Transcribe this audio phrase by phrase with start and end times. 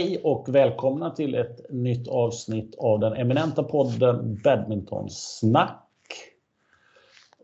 [0.00, 5.86] Hej och välkomna till ett nytt avsnitt av den eminenta podden Badmintonsnack.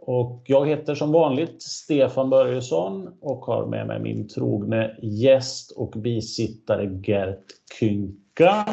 [0.01, 5.91] Och jag heter som vanligt Stefan Börjesson och har med mig min trogne gäst och
[5.91, 7.45] bisittare Gert
[7.81, 8.65] Kynka.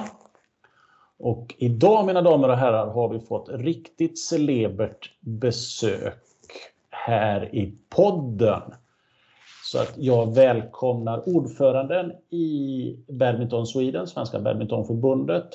[1.20, 6.24] Och idag mina damer och herrar har vi fått riktigt celebert besök
[6.90, 8.62] här i podden.
[9.74, 15.46] Så att jag välkomnar ordföranden i Badminton Sweden, Svenska Badmintonförbundet,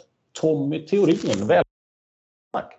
[0.40, 1.16] Tommy Theorin.
[1.24, 1.64] Välkommen!
[2.52, 2.72] Tack!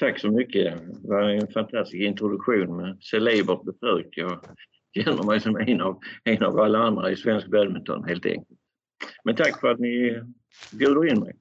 [0.00, 0.74] Tack så mycket.
[1.02, 4.08] Det var en fantastisk introduktion med celebert besök.
[4.10, 4.40] Jag
[5.04, 8.58] känner mig som en av, en av alla andra i svensk badminton helt enkelt.
[9.24, 10.22] Men tack för att ni
[10.72, 11.34] bjuder in mig.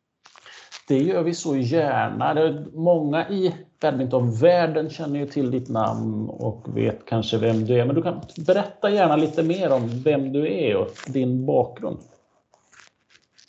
[0.87, 2.63] Det gör vi så gärna.
[2.73, 7.85] Många i badmintonvärlden känner ju till ditt namn och vet kanske vem du är.
[7.85, 11.99] Men du kan berätta gärna lite mer om vem du är och din bakgrund.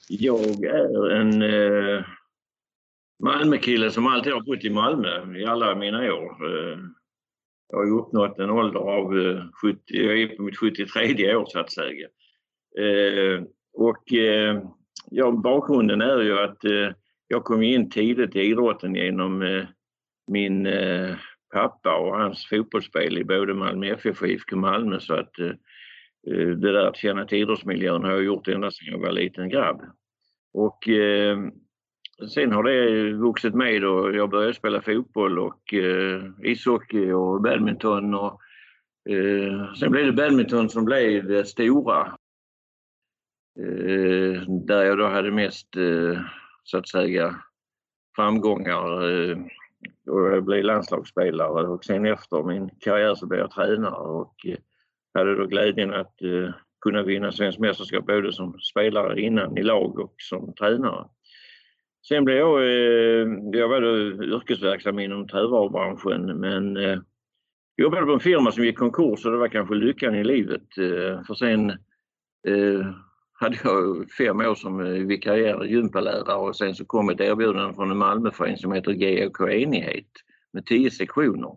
[0.08, 2.04] Jag är en eh,
[3.22, 6.30] Malmökille som alltid har bott i Malmö i alla mina år.
[6.46, 6.78] Eh,
[7.68, 11.58] jag har uppnått en ålder av eh, 70, jag är på mitt 73 år så
[11.58, 12.08] att säga.
[12.78, 13.42] Eh,
[13.72, 14.62] och eh,
[15.10, 16.90] ja, bakgrunden är ju att eh,
[17.28, 19.64] jag kom in tidigt i idrotten genom eh,
[20.26, 21.16] min eh,
[21.52, 25.46] pappa och hans fotbollsspel i både Malmö FF och IFK Malmö så att eh,
[26.26, 29.48] eh, det där att känna till idrottsmiljön har jag gjort ända sedan jag var liten
[29.48, 29.82] grabb.
[30.52, 31.38] Och eh,
[32.34, 38.14] sen har det vuxit med och jag började spela fotboll och eh, ishockey och badminton
[38.14, 38.40] och
[39.78, 42.16] sen blev det badminton som blev det stora.
[44.66, 45.68] där jag då hade mest
[46.66, 47.36] så att säga
[48.16, 49.38] framgångar eh,
[50.06, 54.56] och jag blev landslagsspelare och sen efter min karriär så blev jag tränare och eh,
[55.14, 59.98] hade då glädjen att eh, kunna vinna svenskt mästerskap både som spelare innan i lag
[59.98, 61.04] och som tränare.
[62.08, 66.78] Sen blev jag, eh, jag var då yrkesverksam inom trävarubranschen men
[67.76, 70.74] jobbade på en firma som gick konkurs och det var kanske lyckan i livet.
[71.26, 71.72] För sen
[73.38, 77.90] hade jag fem år som vikarierad vikarierande gympalärare och sen så kom ett erbjudande från
[77.90, 80.10] en Malmöförening som heter GOK Enighet
[80.52, 81.56] med tio sektioner.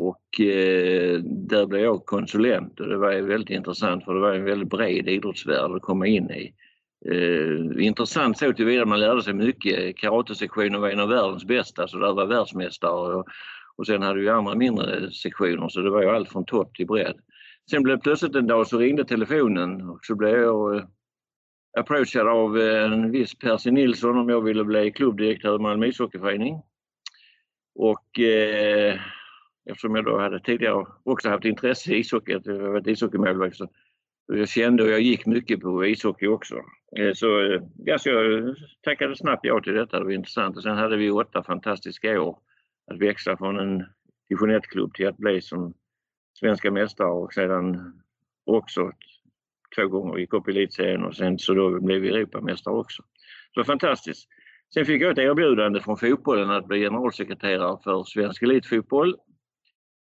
[0.00, 4.44] Och eh, där blev jag konsulent och det var väldigt intressant för det var en
[4.44, 6.54] väldigt bred idrottsvärld att komma in i.
[7.10, 9.96] Eh, intressant så tillvida man lärde sig mycket.
[9.96, 13.26] Karatesektionen var en av världens bästa så där var världsmästare och,
[13.76, 16.86] och sen hade vi andra mindre sektioner så det var ju allt från topp till
[16.86, 17.16] bredd.
[17.70, 20.84] Sen blev plötsligt en dag så ringde telefonen och så blev jag eh,
[21.78, 26.62] approachad av eh, en viss Percy Nilsson om jag ville bli klubbdirektör i Malmö ishockeyförening.
[27.74, 29.00] Och eh,
[29.70, 33.68] eftersom jag då hade tidigare också haft intresse i ishockey, att jag var ishockeymålvakt, så
[34.26, 36.54] jag kände och jag gick mycket på ishockey också.
[36.96, 40.56] Eh, så, eh, ja, så jag tackade snabbt ja till detta, det var intressant.
[40.56, 42.38] Och sen hade vi åtta fantastiska år
[42.90, 43.84] att växla från en
[44.28, 45.74] division 1-klubb till att bli som
[46.34, 47.92] svenska mästare och sedan
[48.44, 48.92] också
[49.76, 53.02] två gånger gick upp i elitserien och sen så då blev vi Europamästare också.
[53.54, 54.28] Så fantastiskt.
[54.74, 59.16] Sen fick jag ett erbjudande från fotbollen att bli generalsekreterare för svensk elitfotboll.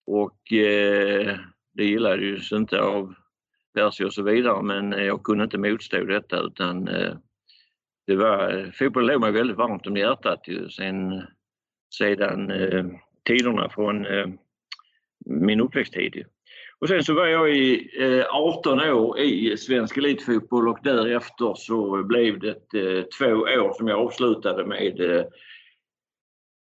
[0.07, 1.39] Och eh,
[1.75, 3.15] det gillades ju inte av
[3.75, 7.15] Percy och så vidare men jag kunde inte motstå detta utan eh,
[8.07, 11.23] det var, eh, fotbollen låg mig väldigt varmt om hjärtat ju sen,
[11.99, 12.87] sedan eh,
[13.25, 14.27] tiderna från eh,
[15.29, 16.25] min uppväxttid.
[16.81, 22.03] Och sen så var jag i eh, 18 år i svensk elitfotboll och därefter så
[22.03, 25.25] blev det eh, två år som jag avslutade med eh,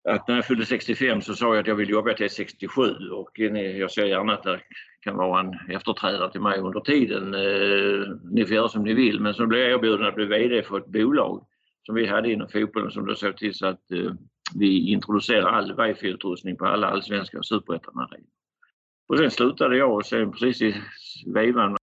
[0.10, 2.82] att när jag fyllde 65 så sa jag att jag vill jobba till 67
[3.12, 4.60] och jag ser gärna att det
[5.02, 7.34] kan vara en efterträdare till mig under tiden.
[7.34, 10.64] Eh, ni får göra som ni vill men så blev jag erbjuden att bli VD
[10.64, 11.46] för ett bolag
[11.86, 14.12] som vi hade inom fotbollen som då såg till så att eh,
[14.56, 18.41] vi introducerar all wifi-utrustning på alla allsvenska och superettan-arenor.
[19.12, 21.78] Och sen slutade jag och sen precis i vevan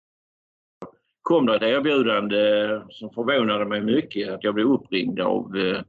[1.22, 2.40] kom det ett erbjudande
[2.90, 5.80] som förvånade mig mycket att jag blev uppringd av eh,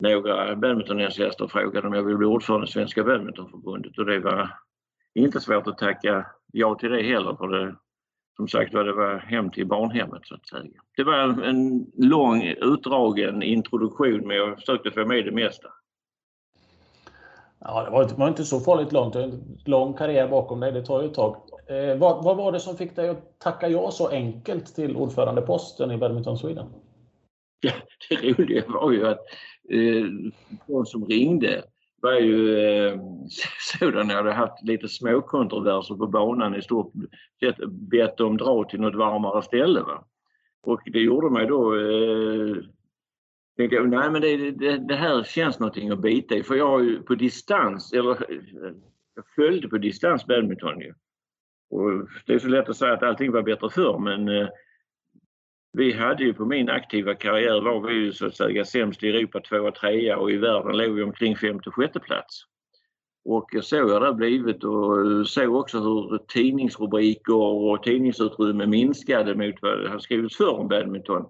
[0.00, 4.58] några badmintonentusiaster och frågade om jag ville bli ordförande i Svenska badmintonförbundet och det var
[5.14, 7.76] inte svårt att tacka ja till det heller för det
[8.36, 10.80] som sagt var det var hem till barnhemmet så att säga.
[10.96, 15.68] Det var en, en lång utdragen introduktion men jag försökte få med det mesta.
[17.64, 19.14] Ja, det var, inte, var inte så farligt långt.
[19.14, 21.36] En lång karriär bakom dig, det tar ju ett tag.
[21.68, 25.90] Eh, vad, vad, var det som fick dig att tacka ja så enkelt till ordförandeposten
[25.90, 26.66] i Badminton Sweden?
[27.60, 27.72] Ja,
[28.08, 29.18] det roliga var ju att
[29.70, 30.04] eh,
[30.66, 31.62] de som ringde
[32.02, 33.00] var ju eh,
[33.78, 36.92] sådana jag hade haft lite småkontroverser på banan i stort
[37.40, 39.80] sett bett dem dra till något varmare ställe.
[39.80, 40.04] Va?
[40.62, 42.56] Och det gjorde mig då eh,
[43.56, 46.68] tänkte jag, nej men det, det, det, här känns någonting att bita i för jag
[46.68, 48.16] har ju på distans, eller
[49.14, 50.94] jag följde på distans badminton ju.
[51.70, 54.48] Och det är så lätt att säga att allting var bättre förr men eh,
[55.72, 59.08] vi hade ju på min aktiva karriär var vi ju så att säga sämst i
[59.08, 62.44] Europa tvåa, trea och i världen låg vi omkring femte, sjätte plats.
[63.24, 68.66] Och jag såg hur det har blivit och eh, såg också hur tidningsrubriker och tidningsutrymme
[68.66, 71.26] minskade mot vad det har skrivits förr om badminton.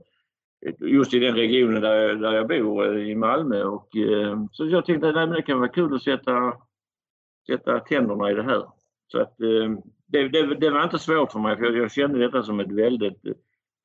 [0.79, 3.64] Just i den regionen där jag, där jag bor, eh, i Malmö.
[3.64, 6.55] Och, eh, så jag tänkte att det kan vara kul att sätta,
[7.47, 8.67] sätta tänderna i det här.
[9.06, 9.70] Så att, eh,
[10.06, 13.26] det, det, det, var inte svårt för mig för jag kände detta som ett väldigt
[13.26, 13.35] eh,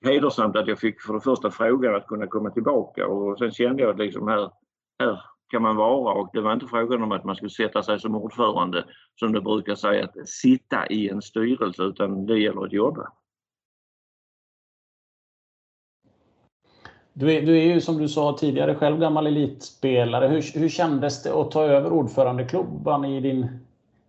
[0.06, 3.84] hedersamt att jag fick för det första frågan att kunna komma tillbaka och sen kände
[3.84, 4.52] jag att liksom här,
[5.00, 5.22] här
[5.52, 8.16] kan man vara och det var inte frågan om att man skulle sätta sig som
[8.16, 8.86] ordförande
[9.16, 13.12] som det brukar säga att sitta i en styrelse utan det gäller att jobba.
[17.20, 20.28] Du är, du är ju som du sa tidigare själv gammal elitspelare.
[20.28, 23.48] Hur, hur kändes det att ta över ordförandeklubban i din,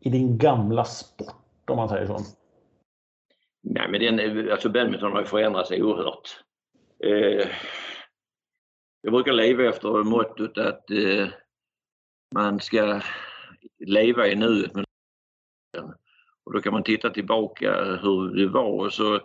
[0.01, 2.19] i din gamla sport om man säger så?
[3.63, 6.45] Nej men den, alltså badminton har ju förändrats oerhört.
[7.05, 7.49] Eh,
[9.03, 11.29] jag brukar leva efter mottot att eh,
[12.35, 13.01] man ska
[13.79, 14.73] leva i nuet.
[16.45, 19.21] Och då kan man titta tillbaka hur det var och så eh,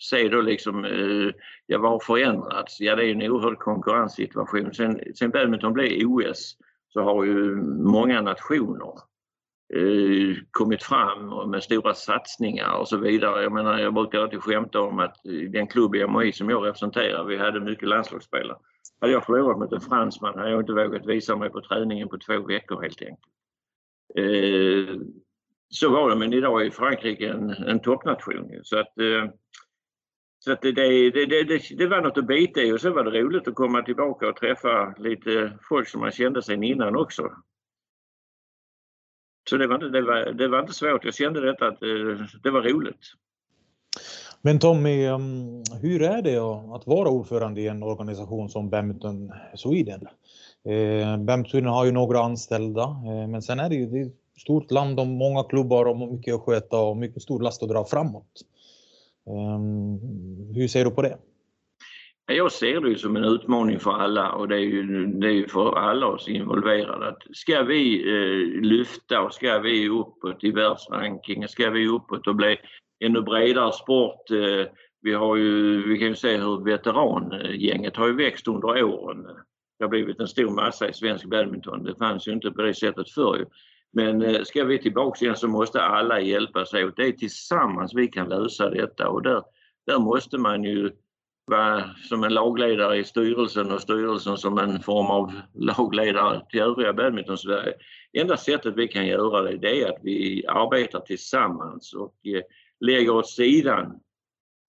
[0.00, 1.32] se då liksom, eh,
[1.66, 2.80] ja vad har förändrats?
[2.80, 4.74] Ja det är en oerhörd konkurrenssituation.
[4.74, 6.56] Sen, sen badminton blev OS
[6.88, 8.92] så har ju många nationer
[9.74, 13.42] Eh, kommit fram med stora satsningar och så vidare.
[13.42, 15.16] Jag menar, jag brukar alltid skämta om att
[15.48, 18.58] den klubb i MHI som jag representerar, vi hade mycket landslagsspelare.
[19.00, 22.18] Hade jag förlorat mot en fransman hade jag inte vågat visa mig på träningen på
[22.18, 23.18] två veckor helt enkelt.
[24.14, 25.00] Eh,
[25.68, 28.50] så var det, men idag är Frankrike en, en toppnation.
[28.62, 29.30] Så att, eh,
[30.44, 33.20] så att det, det, det, det, var något att bita i och så var det
[33.20, 37.30] roligt att komma tillbaka och träffa lite folk som man kände sen innan också.
[39.50, 41.04] Så det var, inte, det, var, det var inte svårt.
[41.04, 43.14] Jag kände detta att eh, det var roligt.
[44.42, 46.36] Men Tommy, ehm, hur är det
[46.76, 50.00] att vara ordförande i en organisation som Badminton Sweden?
[50.64, 54.70] Eh, Badminton Sweden har ju några anställda, eh, men sen är det ju ett stort
[54.70, 58.44] land och många klubbar och mycket att sköta och mycket stor last att dra framåt.
[59.26, 59.98] Ehm,
[60.54, 61.18] hur ser du på det?
[62.26, 65.48] Jag ser det som en utmaning för alla och det är ju, det är ju
[65.48, 67.08] för alla oss involverade.
[67.08, 72.36] Att ska vi eh, lyfta och ska vi uppåt i världsrankingen, ska vi uppåt och
[72.36, 72.56] bli
[73.04, 74.30] ännu bredare sport.
[74.30, 74.66] Eh,
[75.02, 79.26] vi har ju, vi kan ju se hur veterangänget har ju växt under åren.
[79.78, 81.84] Det har blivit en stor massa i svensk badminton.
[81.84, 83.46] Det fanns ju inte på det sättet förr.
[83.92, 86.96] Men eh, ska vi tillbaka igen så måste alla hjälpas åt.
[86.96, 89.42] Det är tillsammans vi kan lösa detta och där,
[89.86, 90.90] där måste man ju
[91.46, 96.92] vara som en lagledare i styrelsen och styrelsen som en form av lagledare till övriga
[96.92, 97.74] badminton-Sverige.
[98.12, 102.42] Enda sättet vi kan göra det, det är att vi arbetar tillsammans och eh,
[102.80, 104.00] lägger åt sidan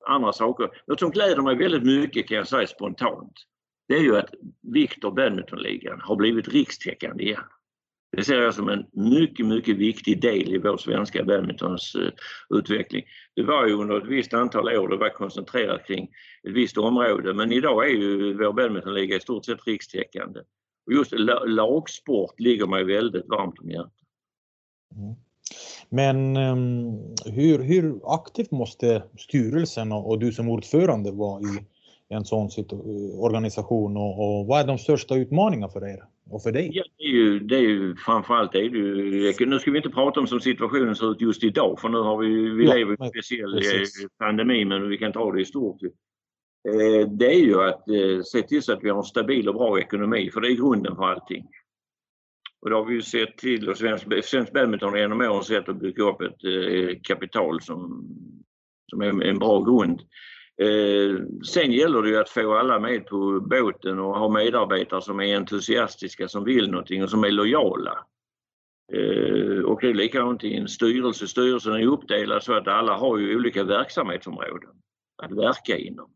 [0.08, 0.70] andra saker.
[0.88, 3.34] Något som gläder mig väldigt mycket kan jag säga spontant,
[3.88, 7.44] det är ju att Viktor Badmintonligan har blivit rikstäckande igen.
[8.18, 12.12] Det ser jag som en mycket, mycket viktig del i vår svenska badmintons eh,
[12.58, 13.04] utveckling.
[13.36, 16.04] Det var ju under ett visst antal år det var koncentrerat kring
[16.48, 20.40] ett visst område men idag är ju vår badmintonliga i stort sett rikstäckande.
[20.86, 21.12] Och just
[21.46, 23.94] lagsport ligger mig väldigt varmt om hjärtat.
[24.96, 25.16] Mm.
[25.90, 31.66] Men um, hur, hur aktivt måste styrelsen och, och du som ordförande vara i
[32.12, 32.50] en sån
[33.20, 36.04] organisation och, och vad är de största utmaningarna för er?
[36.30, 36.70] Och för dig?
[36.74, 39.90] Ja, det är ju, det är ju framförallt det är ju, nu ska vi inte
[39.90, 42.92] prata om som situationen ser ut just idag för nu har vi, vi ja, lever
[42.92, 44.08] i en speciell eh, precis.
[44.18, 45.84] pandemi men vi kan ta det i stort.
[45.84, 49.56] Eh, det är ju att eh, se till så att vi har en stabil och
[49.56, 51.48] bra ekonomi för det är grunden för allting.
[52.62, 55.80] Och det har vi ju sett till och svensk, svensk badminton genom åren sett att
[55.80, 58.08] bygga upp ett kapital som,
[58.90, 60.02] som är en bra grund.
[60.62, 65.20] Eh, sen gäller det ju att få alla med på båten och ha medarbetare som
[65.20, 68.06] är entusiastiska, som vill någonting och som är lojala.
[68.94, 71.28] Eh, och det är likadant i en styrelse.
[71.28, 74.70] Styrelsen är uppdelad så att alla har ju olika verksamhetsområden
[75.24, 76.12] att verka inom.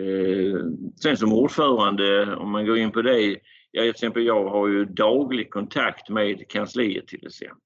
[0.00, 0.60] Eh,
[1.02, 4.84] sen som ordförande, om man går in på det, jag, till exempel jag har ju
[4.84, 7.58] daglig kontakt med kansliet till exempel.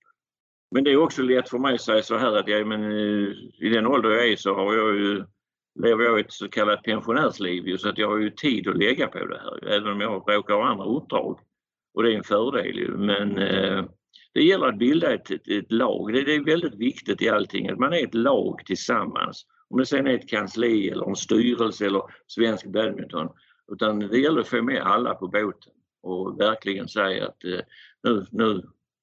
[0.74, 3.28] Men det är också lätt för mig att säga så här att jag, men, eh,
[3.58, 5.24] i den ålder jag är så har jag ju
[5.74, 9.26] lever jag ett så kallat pensionärsliv så att jag har ju tid att lägga på
[9.26, 11.40] det här även om jag råkar ha andra uppdrag.
[11.94, 12.96] Och det är en fördel ju.
[12.96, 13.84] Men eh,
[14.34, 16.12] det gäller att bilda ett, ett, ett lag.
[16.12, 19.86] Det, det, är väldigt viktigt i allting att man är ett lag tillsammans Om det
[19.86, 23.28] sen är ett kansli eller en styrelse eller Svensk Badminton.
[23.72, 27.60] Utan det gäller att få med alla på båten och verkligen säga att eh,
[28.02, 28.62] nu, nu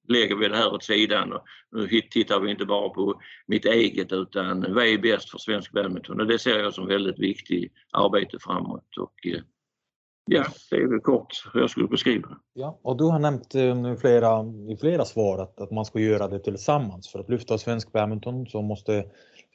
[0.10, 4.12] lägger vi det här åt sidan och nu tittar vi inte bara på mitt eget
[4.12, 8.38] utan vad är bäst för svensk badminton och det ser jag som väldigt viktigt arbete
[8.40, 9.42] framåt och eh,
[10.26, 13.78] ja, det är väl kort hur jag skulle beskriva Ja, och du har nämnt eh,
[13.78, 17.12] nu flera, i flera svar att, att man ska göra det tillsammans.
[17.12, 19.06] För att lyfta svensk badminton så måste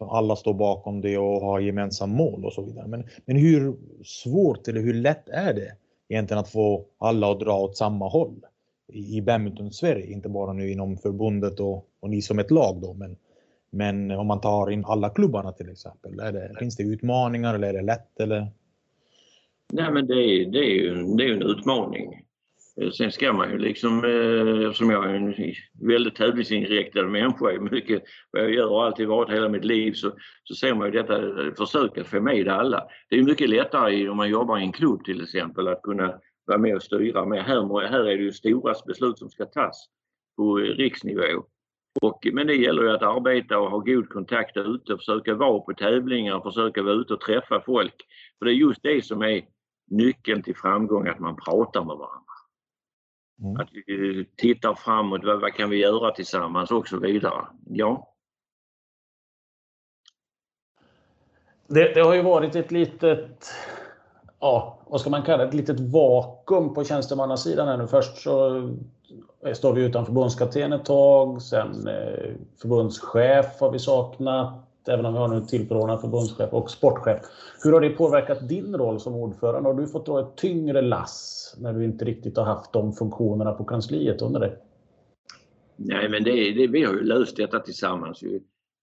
[0.00, 2.86] alla stå bakom det och ha gemensam mål och så vidare.
[2.86, 5.76] Men, men hur svårt eller hur lätt är det
[6.08, 8.44] egentligen att få alla att dra åt samma håll?
[8.92, 13.16] I badminton-Sverige, inte bara nu inom förbundet och, och ni som ett lag då, men,
[13.70, 17.68] men om man tar in alla klubbarna till exempel, är det, finns det utmaningar eller
[17.68, 18.20] är det lätt?
[18.20, 18.46] Eller?
[19.72, 22.24] Nej men det är, det är, ju, det är en utmaning.
[22.80, 25.34] Eh, sen ska man ju liksom, eh, eftersom jag är en
[25.80, 30.12] väldigt tävlingsinriktad människa, mycket vad jag gör och alltid varit hela mitt liv, så,
[30.44, 32.84] så ser man ju detta, eh, försöka få med alla.
[33.10, 36.14] Det är mycket lättare om man jobbar i en klubb till exempel att kunna
[36.44, 37.44] vara med och styra med.
[37.44, 39.88] Här, här är det ju stora beslut som ska tas
[40.36, 41.44] på riksnivå.
[42.02, 45.74] Och, men det gäller ju att arbeta och ha god kontakt ute, försöka vara på
[45.74, 47.94] tävlingar, försöka vara ute och träffa folk.
[48.38, 49.42] För det är just det som är
[49.90, 52.24] nyckeln till framgång, att man pratar med varandra.
[53.42, 53.56] Mm.
[53.56, 57.46] Att vi tittar framåt, vad, vad kan vi göra tillsammans och så vidare.
[57.66, 58.14] Ja.
[61.66, 63.52] Det, det har ju varit ett litet
[64.44, 67.86] ja, vad ska man kalla det, ett litet vakuum på tjänstemannasidan här nu.
[67.86, 68.56] Först så
[69.44, 72.30] eh, står vi utan förbundskapten ett tag, sen eh,
[72.62, 74.54] förbundschef har vi saknat,
[74.88, 77.22] även om vi har nu tillförordnad förbundschef och sportchef.
[77.62, 79.68] Hur har det påverkat din roll som ordförande?
[79.68, 83.52] Har du fått dra ett tyngre lass när du inte riktigt har haft de funktionerna
[83.52, 84.56] på kansliet under det?
[85.76, 88.22] Nej, men det, det, vi har ju löst detta tillsammans.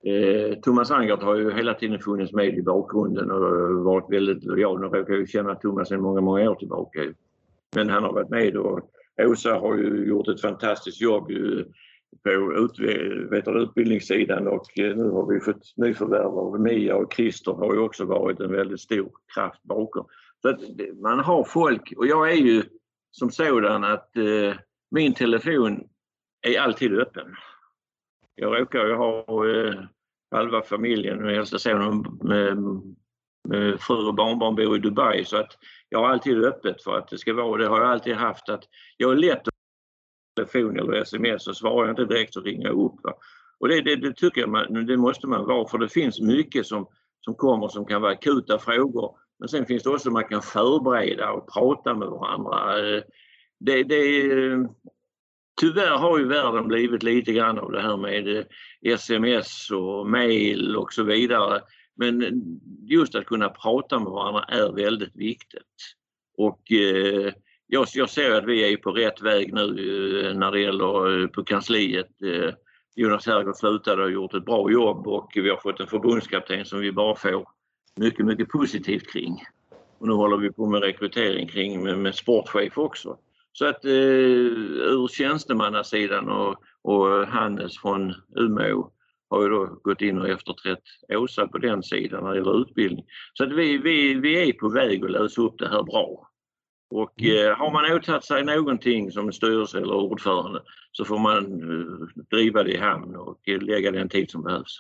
[0.04, 4.80] Eh, Thomas Angert har ju hela tiden funnits med i bakgrunden och varit väldigt lojal.
[4.80, 7.00] Nu råkar jag känna Thomas sedan många, många år tillbaka.
[7.76, 8.90] Men han har varit med och
[9.22, 11.28] Åsa har ju gjort ett fantastiskt jobb
[12.24, 12.80] på ut,
[13.32, 17.74] vet du, utbildningssidan och eh, nu har vi fått nyförvärv av Mia och Christer har
[17.74, 20.06] ju också varit en väldigt stor kraft bakom.
[20.42, 20.60] Så att
[21.02, 22.64] man har folk och jag är ju
[23.12, 24.56] som sådan att eh,
[24.92, 25.84] min telefon
[26.42, 27.28] är alltid öppen.
[28.36, 29.84] Jag råkar ju ha eh,
[30.32, 32.58] halva familjen och äldsta sonen med,
[33.50, 35.58] med fru och barnbarn bor i Dubai så att
[35.90, 38.64] jag har alltid öppet för att det ska vara det har jag alltid haft att
[38.98, 39.54] jag är lätt att
[40.36, 43.04] telefon eller sms och svarar jag inte direkt så ringer jag upp.
[43.04, 43.14] Va?
[43.60, 46.66] Och det, det, det, tycker jag man, det måste man vara för det finns mycket
[46.66, 46.88] som,
[47.26, 51.32] som kommer som kan vara akuta frågor men sen finns det också man kan förbereda
[51.32, 52.80] och prata med varandra.
[52.80, 53.04] Eh,
[53.60, 54.60] det, det, eh,
[55.60, 58.44] Tyvärr har ju världen blivit lite grann av det här med eh,
[58.82, 61.62] sms och mail och så vidare.
[61.96, 62.32] Men eh,
[62.82, 65.96] just att kunna prata med varandra är väldigt viktigt.
[66.38, 67.34] Och eh,
[67.68, 69.70] jag, jag ser att vi är på rätt väg nu
[70.26, 72.22] eh, när det gäller eh, på kansliet.
[72.22, 72.54] Eh,
[72.96, 76.66] Jonas Herrgård slutade och har gjort ett bra jobb och vi har fått en förbundskapten
[76.66, 77.46] som vi bara får
[77.96, 79.44] mycket, mycket positivt kring.
[79.98, 83.18] Och nu håller vi på med rekrytering kring med, med sportchef också.
[83.54, 88.92] Så att eh, ur tjänstemannasidan och, och Hannes från Umeå
[89.30, 93.06] har ju då gått in och efterträtt Åsa på den sidan när det gäller utbildning.
[93.34, 96.28] Så att vi, vi, vi är på väg att lösa upp det här bra.
[96.92, 97.48] Och mm.
[97.48, 100.60] eh, har man åtagit sig någonting som styrelse eller ordförande
[100.92, 104.80] så får man eh, driva det i hamn och lägga den tid som behövs.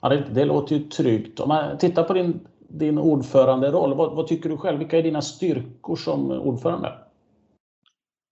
[0.00, 1.40] Ja, det, det låter ju tryggt.
[1.40, 4.78] Om man tittar på din, din ordföranderoll, vad, vad tycker du själv?
[4.78, 7.05] Vilka är dina styrkor som ordförande?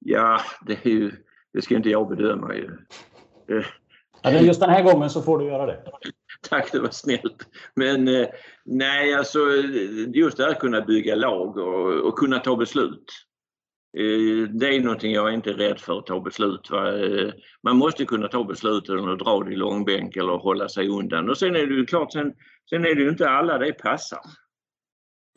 [0.05, 1.13] Ja, det, är ju,
[1.53, 2.71] det ska inte jag bedöma ju.
[4.23, 5.83] Ja, just den här gången så får du göra det.
[6.49, 7.49] Tack, det var snällt.
[7.75, 8.27] Men eh,
[8.65, 9.39] nej, alltså
[10.15, 13.05] just det här att kunna bygga lag och, och kunna ta beslut.
[13.99, 16.71] Eh, det är någonting jag är inte är rädd för att ta beslut.
[16.71, 16.99] Va?
[16.99, 17.33] Eh,
[17.63, 21.31] man måste kunna ta beslut och dra det i långbänk eller hålla sig undan.
[21.31, 22.33] Och sen är det ju klart, sen,
[22.71, 24.21] sen är det ju inte alla det passar.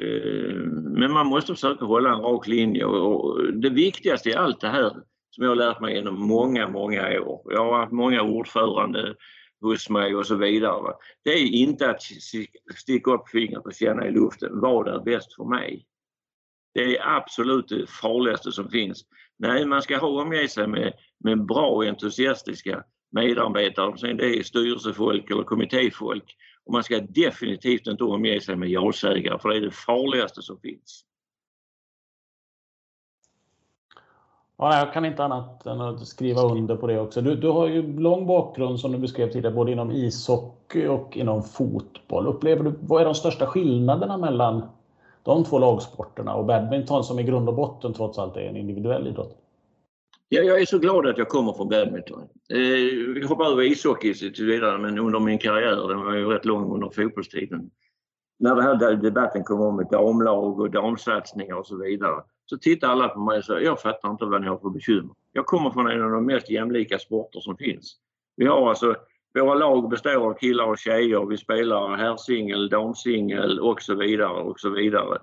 [0.04, 4.68] Eh, men man måste försöka hålla en rak linje och det viktigaste i allt det
[4.68, 4.90] här
[5.32, 7.42] som jag har lärt mig genom många, många år.
[7.54, 9.16] Jag har haft många ordförande
[9.62, 10.94] hos mig och så vidare.
[11.24, 12.02] Det är inte att
[12.76, 14.60] sticka upp fingret och känna i luften.
[14.60, 15.86] Vad är bäst för mig?
[16.74, 19.06] Det är absolut det farligaste som finns.
[19.40, 24.44] Nej, man ska ha omge sig med, med bra och entusiastiska medarbetare, sen det är
[24.44, 26.36] styrelsefolk eller kommittéfolk
[26.68, 30.60] och man ska definitivt inte omge sig med ja-sägare för det är det farligaste som
[30.60, 31.04] finns.
[34.58, 37.22] Ja, jag kan inte annat än att skriva under på det också.
[37.22, 41.44] Du, du har ju lång bakgrund som du beskrev tidigare, både inom ishockey och inom
[41.44, 42.28] fotboll.
[42.28, 44.66] Upplever du, vad är de största skillnaderna mellan
[45.24, 49.08] de två lagsporterna och badminton som i grund och botten trots allt är en individuell
[49.08, 49.47] idrott?
[50.30, 52.22] Ja, jag är så glad att jag kommer från badminton.
[52.50, 52.60] Eh,
[53.14, 56.74] vi hoppar över ishockey tills vidare, men under min karriär, den var ju rätt lång
[56.74, 57.70] under fotbollstiden.
[58.40, 62.94] När den här debatten kom om ett damlag och damsatsningar och så vidare så tittade
[62.94, 65.16] alla på mig och sa, jag fattar inte vad ni har för bekymmer.
[65.32, 67.96] Jag kommer från en av de mest jämlika sporter som finns.
[68.36, 68.96] Vi har alltså,
[69.34, 71.26] våra lag består av killar och tjejer.
[71.26, 75.18] Vi spelar herrsingel, damsingel och så vidare och så vidare.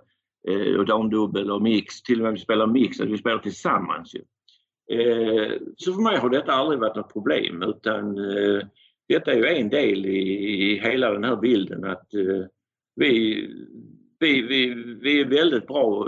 [0.49, 2.03] Eh, och damdubbel och mix.
[2.03, 4.15] Till och med vi spelar mix, vi spelar tillsammans.
[4.15, 4.21] Ju.
[4.91, 8.67] Eh, så för mig har detta aldrig varit något problem utan eh,
[9.09, 12.47] detta är ju en del i, hela den här bilden att eh,
[12.97, 13.49] vi
[14.19, 16.07] vi, vi, vi är väldigt bra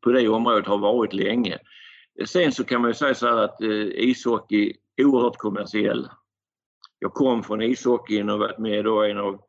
[0.00, 1.58] på det området, har varit länge.
[2.26, 3.60] Sen så kan man ju säga så här att
[3.94, 6.08] ishockey är oerhört kommersiell.
[6.98, 9.40] Jag kom från ishockeyn och varit med då en av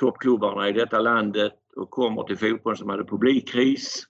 [0.00, 4.06] toppklubbarna i detta landet och kommer till fotbollen som hade publikkris.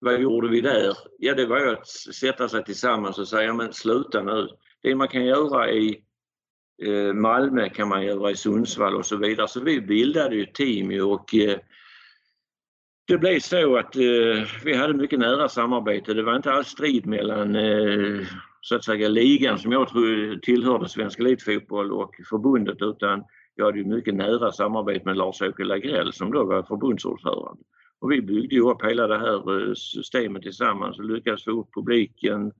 [0.00, 0.96] Vad gjorde vi där?
[1.18, 4.48] Ja, det var ju att sätta sig tillsammans och säga, men sluta nu.
[4.82, 6.02] Det man kan göra i
[6.82, 9.48] eh, Malmö kan man göra i Sundsvall och så vidare.
[9.48, 11.58] Så vi bildade ju team och eh,
[13.06, 16.14] det blev så att eh, vi hade mycket nära samarbete.
[16.14, 17.56] Det var inte alls strid mellan
[18.60, 23.24] så att säga ligan som jag tror tillhörde Svensk Elitfotboll och förbundet utan
[23.54, 27.62] jag hade mycket nära samarbete med Lars-Åke Lagrell som då var förbundsordförande.
[28.00, 31.74] Och vi byggde ju upp hela det här eh, systemet tillsammans och lyckades få upp
[31.74, 32.52] publiken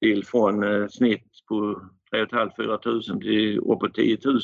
[0.00, 4.40] till från eh, snitt på 3 500-4 000 till uppåt 10 000.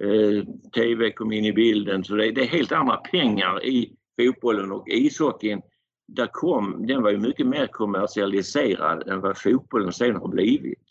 [0.00, 0.44] Eh,
[0.74, 4.88] TV kom in i bilden så det, det är helt andra pengar i fotbollen och
[4.88, 5.62] ishockeyn,
[6.08, 10.88] där kom, den var ju mycket mer kommersialiserad än vad fotbollen sen har blivit.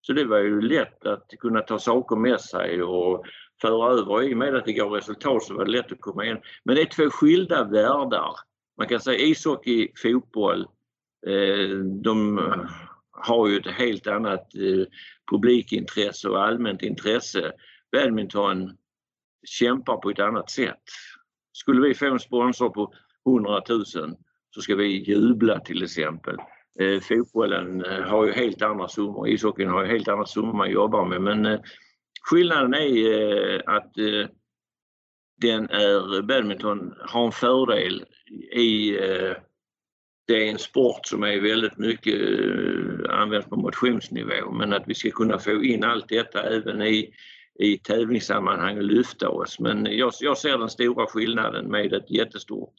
[0.00, 3.24] Så det var ju lätt att kunna ta saker med sig och
[3.60, 4.22] föra över.
[4.22, 6.38] I och med att det gav resultat så var det lätt att komma igen.
[6.64, 8.34] Men det är två skilda världar.
[8.78, 10.60] Man kan säga ishockey, fotboll,
[11.26, 12.40] eh, de
[13.10, 14.86] har ju ett helt annat eh,
[15.30, 17.52] publikintresse och allmänt intresse.
[17.92, 18.76] Badminton
[19.46, 20.82] kämpar på ett annat sätt.
[21.52, 22.92] Skulle vi få en sponsor på
[23.26, 23.84] 100 000
[24.54, 26.36] så ska vi jubla till exempel.
[26.80, 30.70] Eh, fotbollen eh, har ju helt andra summor, ishockeyn har ju helt andra summor man
[30.70, 31.60] jobbar med men eh,
[32.20, 34.28] skillnaden är eh, att eh,
[35.40, 38.04] den är, badminton har en fördel
[38.52, 39.36] i eh,
[40.26, 42.20] det är en sport som är väldigt mycket
[43.10, 47.14] används på motionsnivå men att vi ska kunna få in allt detta även i
[47.60, 49.60] i tävlingssammanhang och lyfta oss.
[49.60, 52.74] Men jag, jag ser den stora skillnaden med ett jättestort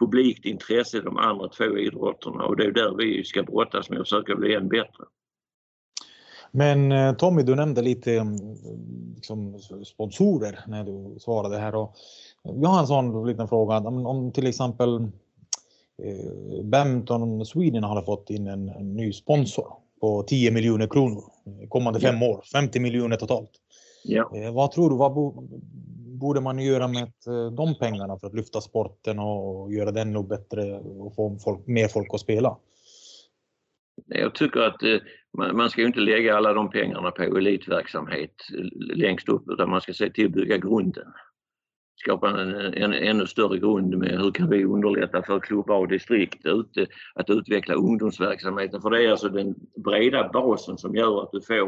[0.00, 3.98] publikt intresse i de andra två idrotterna och det är där vi ska brottas med
[3.98, 5.04] och försöka bli än bättre.
[6.56, 8.36] Men eh, Tommy, du nämnde lite mm,
[9.14, 11.74] liksom, sponsorer när du svarade här.
[11.74, 11.96] Och
[12.42, 13.76] vi har en sån liten fråga.
[13.76, 14.94] Om, om till exempel
[16.02, 19.66] eh, Badminton Sweden hade fått in en, en, ny sponsor
[20.00, 21.24] på 10 miljoner kronor
[21.68, 23.50] kommande fem år, 50 miljoner totalt.
[24.04, 24.30] Ja.
[24.36, 25.12] Eh, vad tror du, vad
[26.18, 30.28] borde man göra med eh, de pengarna för att lyfta sporten och göra den nog
[30.28, 32.56] bättre och få folk, mer folk att spela?
[34.06, 34.98] Jag tycker att eh,
[35.52, 39.92] man ska inte lägga alla de pengarna på elitverksamhet eh, längst upp utan man ska
[39.92, 41.06] se till att bygga grunden.
[41.96, 46.46] Skapa en, en ännu större grund med hur kan vi underlätta för klubbar och distrikt
[47.14, 48.82] att utveckla ungdomsverksamheten.
[48.82, 49.54] För det är alltså den
[49.84, 51.66] breda basen som gör att du får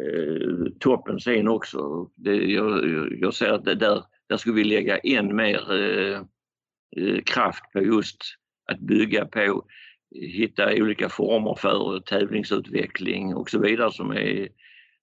[0.00, 2.10] eh, toppen sen också.
[2.14, 2.86] Det, jag,
[3.18, 6.20] jag ser att det där, där skulle vi lägga än mer eh,
[6.96, 8.18] eh kraft på just
[8.72, 9.64] att bygga på,
[10.14, 14.48] hitta olika former för eh, tävlingsutveckling och så vidare som är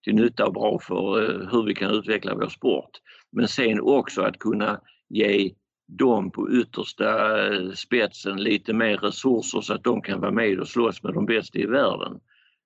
[0.04, 2.92] till nytta och bra för eh, hur vi kan utveckla vår sport.
[3.32, 5.52] Men sen också att kunna ge
[5.88, 10.68] dem på yttersta eh, spetsen lite mer resurser så att de kan vara med och
[10.68, 12.20] slåss med de bästa i världen.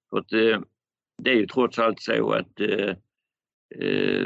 [0.09, 0.29] För att,
[1.23, 2.55] det är ju trots allt så att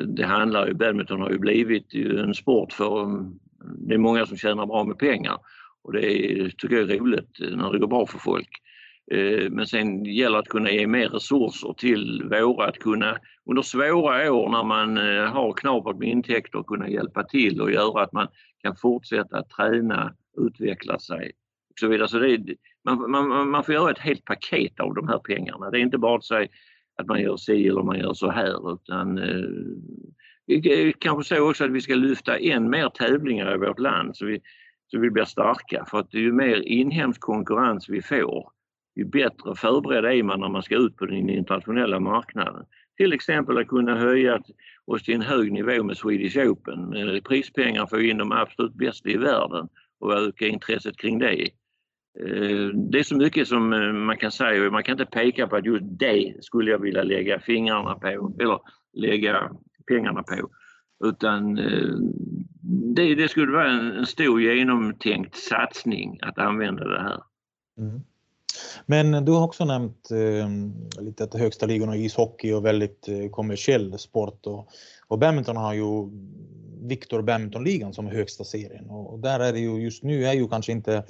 [0.07, 3.39] det handlar ju, badminton har ju blivit en sport för, mm,
[3.87, 5.37] det är många som tjänar bra med pengar
[5.83, 8.49] och det är, tycker jag är roligt när det går bra för folk.
[9.11, 13.17] Eh, men sen gäller det att kunna ge mer resurser till våra att kunna
[13.49, 18.03] under svåra år när man eh, har knapert med intäkter kunna hjälpa till och göra
[18.03, 18.27] att man
[18.63, 21.31] kan fortsätta att träna, utveckla sig
[21.71, 22.07] och så vidare.
[22.07, 25.69] Så det, man, man, man får göra ett helt paket av de här pengarna.
[25.69, 26.47] Det är inte bara att säga
[26.97, 31.71] att man gör si eller man gör så här utan eh, kanske så också att
[31.71, 34.41] vi ska lyfta än mer tävlingar i vårt land så vi,
[34.91, 38.49] så vi blir starka för att ju mer inhemsk konkurrens vi får
[38.95, 42.65] ju bättre förberedd är man när man ska ut på den internationella marknaden.
[42.97, 44.41] Till exempel att kunna höja
[44.85, 46.93] oss till en hög nivå med Swedish Open.
[47.27, 49.67] Prispengar får in de absolut bästa i världen
[49.99, 51.41] och öka intresset kring det.
[52.19, 55.47] Eh, det är så mycket som eh, man kan säga och man kan inte peka
[55.47, 58.07] på att just det skulle jag vilja lägga fingrarna på
[58.39, 58.59] eller
[58.93, 59.51] lägga
[59.87, 60.49] pengarna på.
[61.05, 61.95] Utan eh,
[62.69, 67.23] det, det skulle vara en stor genomtänkt satsning att använda det här.
[67.77, 68.01] Mm.
[68.85, 70.49] Men du har också nämnt eh,
[71.03, 74.69] lite att högsta ligorna i ishockey och väldigt eh, kommersiell sport och,
[75.07, 76.09] och badminton har ju
[76.81, 80.71] Victor Badmintonligan som högsta serien och där är det ju just nu är ju kanske
[80.71, 81.03] inte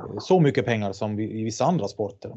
[0.00, 2.30] Eh, så mycket pengar som i vissa andra sporter.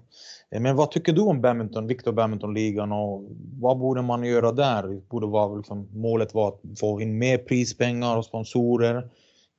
[0.52, 3.24] Eh, men vad tycker du om badminton, Victor Badmintonligan och
[3.60, 5.02] vad borde man göra där?
[5.10, 9.10] Borde vara liksom, målet vara att få in mer prispengar och sponsorer?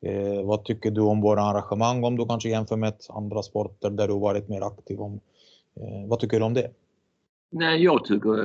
[0.02, 4.08] Eh, vad tycker du om våra arrangemang om du kanske jämför med andra sporter där
[4.08, 5.00] du varit mer aktiv?
[5.00, 5.20] Om,
[5.76, 6.70] eh, vad tycker du om det?
[7.50, 8.38] Nej, jag tycker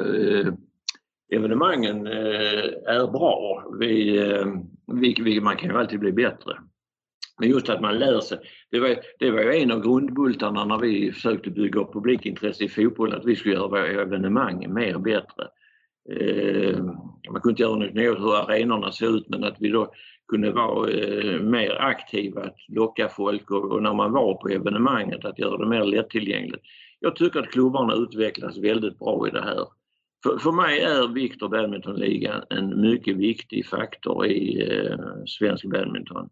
[0.48, 0.54] eh,
[1.32, 3.66] evenemangen eh, är bra.
[3.80, 4.46] Vi, eh,
[4.88, 6.54] vi, vi, man kan ju alltid bli bättre.
[7.40, 8.38] Men just att man lär sig.
[8.72, 12.70] Det var, det var ju en av grundbultarna när vi försökte bygga upp publikintresse i
[12.70, 15.48] fotboll att vi skulle göra våra evenemang mer och bättre.
[16.10, 16.84] Eh,
[17.32, 19.94] man kunde inte göra något åt hur arenorna såg ut men att vi då
[20.28, 25.26] kunde vara eh, mer aktiva, att locka folk och, och, när man var på evenemanget
[25.26, 26.64] att göra det mer lättillgängligt.
[27.00, 29.68] Jag tycker att klubbarna utvecklas väldigt bra i det här.
[30.24, 36.30] För, för mig är Victor Badmintonligan en mycket viktig faktor i eh, svensk badminton.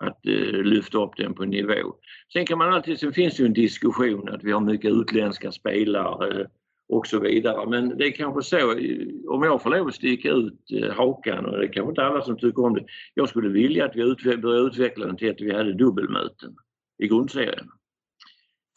[0.00, 1.94] Att eh, lyfta upp den på en nivå.
[2.32, 5.52] Sen kan man alltid, sen finns det ju en diskussion att vi har mycket utländska
[5.52, 6.46] spelare eh,
[6.88, 7.68] och så vidare.
[7.68, 11.46] Men det är kanske så, eh, om jag får lov att sticka ut eh, hakan
[11.46, 12.84] och det är kanske inte alla som tycker om det.
[13.14, 16.56] Jag skulle vilja att vi utve började utveckla den till att vi hade dubbelmöten
[16.98, 17.68] i grundserien.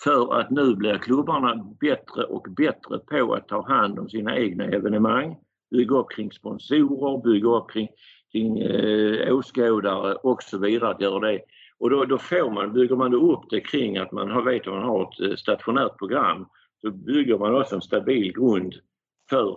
[0.03, 4.65] För att nu blir klubbarna bättre och bättre på att ta hand om sina egna
[4.65, 5.35] evenemang,
[5.71, 7.87] bygga upp kring sponsorer, bygga upp kring,
[8.31, 10.89] kring eh, åskådare och så vidare.
[10.89, 11.41] Att göra det.
[11.79, 14.73] Och då, då får man, bygger man upp det kring att man har, vet att
[14.73, 16.45] man har ett eh, stationärt program
[16.81, 18.75] så bygger man också en stabil grund
[19.29, 19.49] för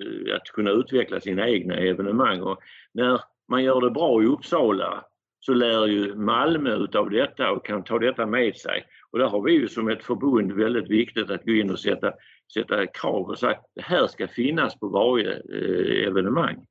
[0.00, 2.40] eh, att kunna utveckla sina egna evenemang.
[2.42, 2.58] Och
[2.92, 5.04] när man gör det bra i Uppsala
[5.40, 8.84] så lär ju Malmö utav detta och kan ta detta med sig.
[9.10, 12.12] Och där har vi ju som ett förbund väldigt viktigt att gå in och sätta,
[12.54, 16.66] sätta krav och säga att det här ska finnas på varje eh, evenemang.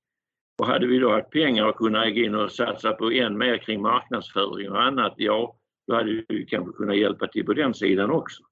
[0.60, 3.58] Och hade vi då haft pengar att kunna gå in och satsa på än mer
[3.58, 5.56] kring marknadsföring och annat, ja,
[5.88, 8.44] då hade vi kanske kunnat hjälpa till på den sidan också.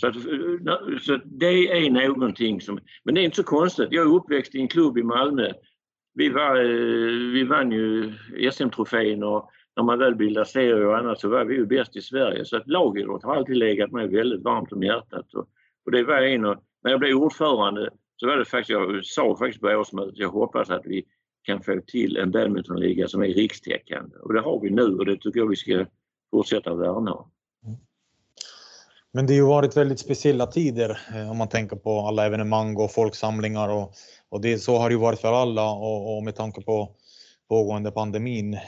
[0.00, 0.14] Så, att,
[1.02, 3.88] så det är någonting som, men det är inte så konstigt.
[3.90, 5.52] Jag är uppväxt i en klubb i Malmö.
[6.14, 6.54] Vi, var,
[7.32, 8.12] vi vann ju
[8.52, 12.00] SM-trofén och när man väl bildade serier och annat så var vi ju bäst i
[12.00, 12.44] Sverige.
[12.44, 15.34] Så att lagidrott har alltid legat mig väldigt varmt om hjärtat.
[15.34, 15.48] Och,
[15.86, 19.36] och det var en och, när jag blev ordförande så var det faktiskt, jag sa
[19.36, 21.04] faktiskt på årsmötet, jag hoppas att vi
[21.42, 24.16] kan få till en badmintonliga som är rikstäckande.
[24.16, 25.86] Och det har vi nu och det tycker jag vi ska
[26.30, 27.30] fortsätta värna om.
[27.66, 27.76] Mm.
[29.12, 32.76] Men det har ju varit väldigt speciella tider eh, om man tänker på alla evenemang
[32.76, 33.92] och folksamlingar och,
[34.28, 36.96] och det, så har det ju varit för alla och, och med tanke på
[37.48, 38.54] pågående pandemin.
[38.54, 38.60] Eh,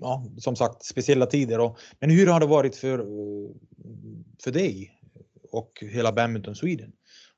[0.00, 1.60] ja, som sagt, speciella tider.
[1.60, 3.50] Och, men hur har det varit för, eh,
[4.44, 5.00] för dig
[5.50, 6.92] och hela Badminton Sweden?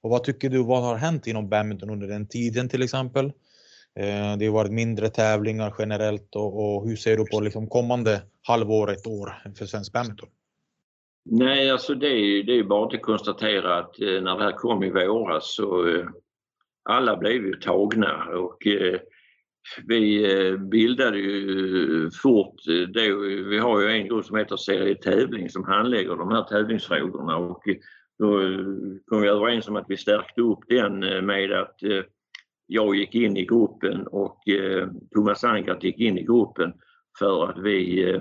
[0.06, 3.24] Och vad tycker du, vad har hänt inom badminton under den tiden till exempel?
[3.98, 8.22] Eh, det har varit mindre tävlingar generellt och, och hur ser du på liksom kommande
[8.42, 10.28] halvår, ett år för svensk badminton?
[11.24, 14.82] Nej, alltså det är, det är bara att konstatera att eh, när det här kom
[14.82, 16.06] i våras så eh,
[16.88, 18.58] alla blev ju tagna och
[19.86, 20.26] vi
[20.58, 23.14] bildade ju fort, det,
[23.48, 27.62] vi har ju en grupp som heter Serie Tävling som handlägger de här tävlingsfrågorna och
[28.18, 28.58] då eh,
[29.06, 32.02] kom vi överens om att vi stärkte upp den eh, med att eh,
[32.66, 34.42] jag gick in i gruppen och
[35.14, 36.72] Thomas Ankart gick in i gruppen
[37.18, 38.18] för att vi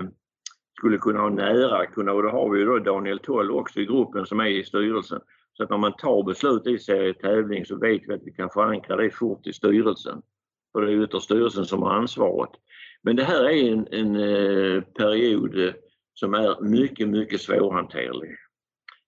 [0.78, 4.26] skulle kunna ha nära, kunna, och då har vi då Daniel Toll också i gruppen
[4.26, 5.20] som är i styrelsen.
[5.52, 8.96] Så att när man tar beslut i serietävling så vet vi att vi kan förankra
[8.96, 10.22] det fort i styrelsen.
[10.72, 12.50] För det är ytterst styrelsen som har ansvaret.
[13.02, 15.74] Men det här är en, en period
[16.14, 18.36] som är mycket, mycket svårhanterlig.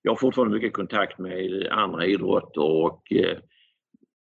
[0.08, 3.38] Jag har fortfarande mycket kontakt med andra idrotter och eh,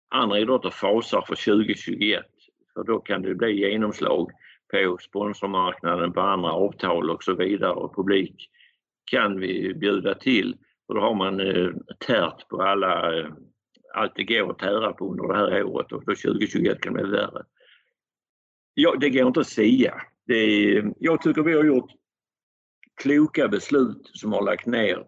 [0.09, 2.25] andra idrotter fasar för 2021
[2.73, 4.31] för då kan det bli genomslag
[4.71, 8.49] på sponsormarknaden, på andra avtal och så vidare och publik
[9.11, 10.57] kan vi bjuda till.
[10.87, 13.27] Och då har man eh, tärt på alla, eh,
[13.93, 17.03] allt det går att tära på under det här året och då 2021 kan det
[17.03, 17.43] bli värre.
[18.73, 20.01] Ja, det går inte att säga.
[20.25, 21.91] Det är, jag tycker vi har gjort
[23.01, 25.05] kloka beslut som har lagt ner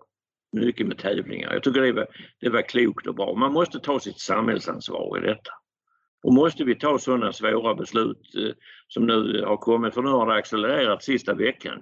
[0.52, 1.54] mycket med tävlingar.
[1.54, 2.08] Jag tycker det var,
[2.40, 3.36] det var klokt och bra.
[3.36, 5.52] Man måste ta sitt samhällsansvar i detta.
[6.24, 8.52] Och måste vi ta sådana svåra beslut eh,
[8.88, 11.82] som nu har kommit, för nu har det accelererat sista veckan.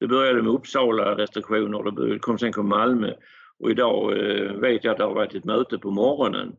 [0.00, 3.12] Det började med Uppsala restriktioner, det kom sen kom Malmö
[3.58, 6.56] och idag eh, vet jag att det har varit ett möte på morgonen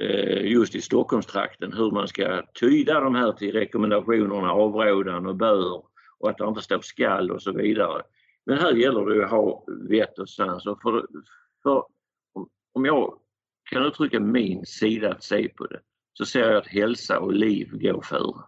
[0.00, 5.82] eh, just i Stockholmstrakten hur man ska tyda de här till rekommendationerna, avrådan och bör
[6.18, 8.02] och att det inte står skall och så vidare.
[8.48, 10.66] Men här gäller det att ha vett och sans.
[10.66, 11.06] Och för,
[11.62, 11.84] för,
[12.72, 13.18] om jag
[13.70, 15.80] kan uttrycka min sida att se på det
[16.12, 18.42] så ser jag att hälsa och liv går före.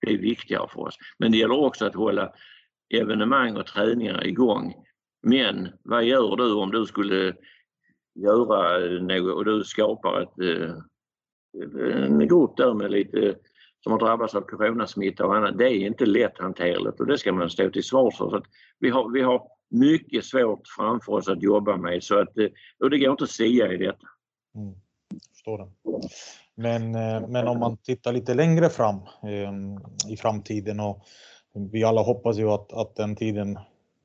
[0.00, 0.96] Det är viktigare för oss.
[1.18, 2.32] Men det gäller också att hålla
[2.94, 4.74] evenemang och träningar igång.
[5.22, 7.36] Men vad gör du om du skulle
[8.14, 10.74] göra något och du skapar ett, eh,
[12.04, 13.36] en grupp där med lite
[13.86, 15.58] som har drabbats av coronasmitta och annat.
[15.58, 18.30] Det är inte lätthanterligt och det ska man stå till svars för.
[18.30, 18.42] Så
[18.78, 22.46] vi, har, vi har mycket svårt framför oss att jobba med så att, eh,
[22.80, 24.06] och det går inte att säga i detta.
[24.54, 24.74] Mm,
[25.34, 25.70] förstår det.
[26.54, 31.04] Men, eh, men om man tittar lite längre fram ehm, i framtiden och
[31.72, 33.58] vi alla hoppas ju att, att den tiden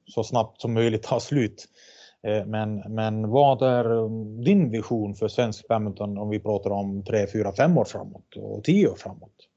[0.06, 1.65] så snabbt som möjligt tar slut.
[2.28, 7.04] Eh, men, men vad är ehm, din vision för svensk badminton om vi pratar om
[7.04, 9.48] 3, 4, 5 år framåt och 10 år framåt?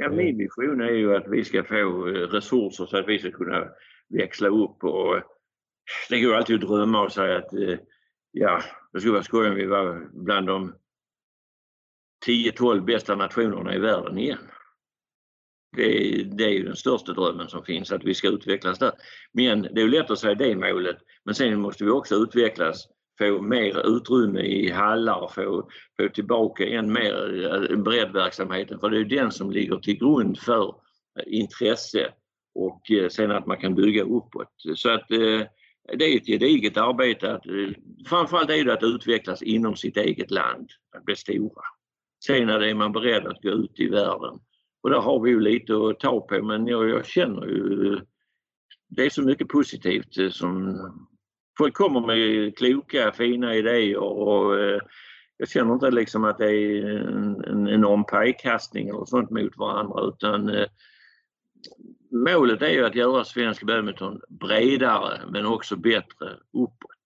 [0.00, 3.30] Ja, min vision är ju att vi ska få eh, resurser så att vi ska
[3.30, 3.68] kunna
[4.08, 5.22] växla upp och
[6.08, 7.78] det går alltid att drömma och säga att eh,
[8.32, 10.74] ja, det skulle vara skoj om vi var bland de
[12.26, 14.38] 10-12 bästa nationerna i världen igen.
[15.76, 18.92] Det är, det är ju den största drömmen som finns, att vi ska utvecklas där.
[19.32, 22.88] Men det är ju lätt att säga det målet, men sen måste vi också utvecklas,
[23.18, 29.04] få mer utrymme i hallar, få, få tillbaka än mer eh, breddverksamheten, för det är
[29.04, 30.68] den som ligger till grund för
[31.18, 32.12] eh, intresse
[32.54, 34.52] och eh, sen att man kan bygga uppåt.
[34.74, 37.32] Så att det är ett gediget arbete.
[37.32, 37.42] Att,
[38.06, 41.62] framförallt är det att utvecklas inom sitt eget land, att bli stora.
[42.26, 44.38] Sen är man beredd att gå ut i världen
[44.82, 48.00] och där har vi ju lite att ta på men jag, jag känner ju
[48.88, 50.78] det är så mycket positivt som
[51.58, 54.80] folk kommer med kloka fina idéer och eh,
[55.36, 60.08] jag känner inte liksom att det är en, en enorm pajkastning eller sånt mot varandra
[60.08, 60.66] utan eh,
[62.10, 66.98] målet är ju att göra svensk badminton bredare men också bättre uppåt.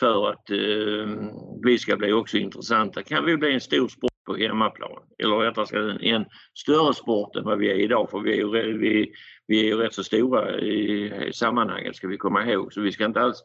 [0.00, 1.30] För att eh,
[1.64, 3.02] vi ska bli också intressanta.
[3.02, 5.02] Kan vi bli en stor sport på hemmaplan.
[5.18, 8.78] Eller rättare sagt en större sport än vad vi är idag för vi är ju,
[8.78, 9.12] vi,
[9.46, 12.92] vi är ju rätt så stora i, i sammanhanget ska vi komma ihåg så vi
[12.92, 13.44] ska inte alls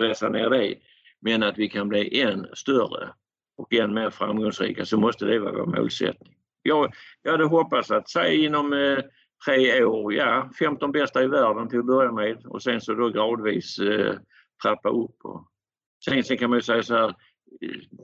[0.00, 0.74] pressa ner det.
[1.20, 3.08] Men att vi kan bli än större
[3.56, 6.34] och än mer framgångsrika så måste det vara vår målsättning.
[6.62, 8.98] Jag, jag hade hoppats att säg inom eh,
[9.46, 13.08] tre år, ja 15 bästa i världen till att börja med och sen så då
[13.08, 14.14] gradvis eh,
[14.62, 15.16] trappa upp.
[15.24, 15.48] Och,
[16.04, 17.14] sen, sen kan man ju säga så här,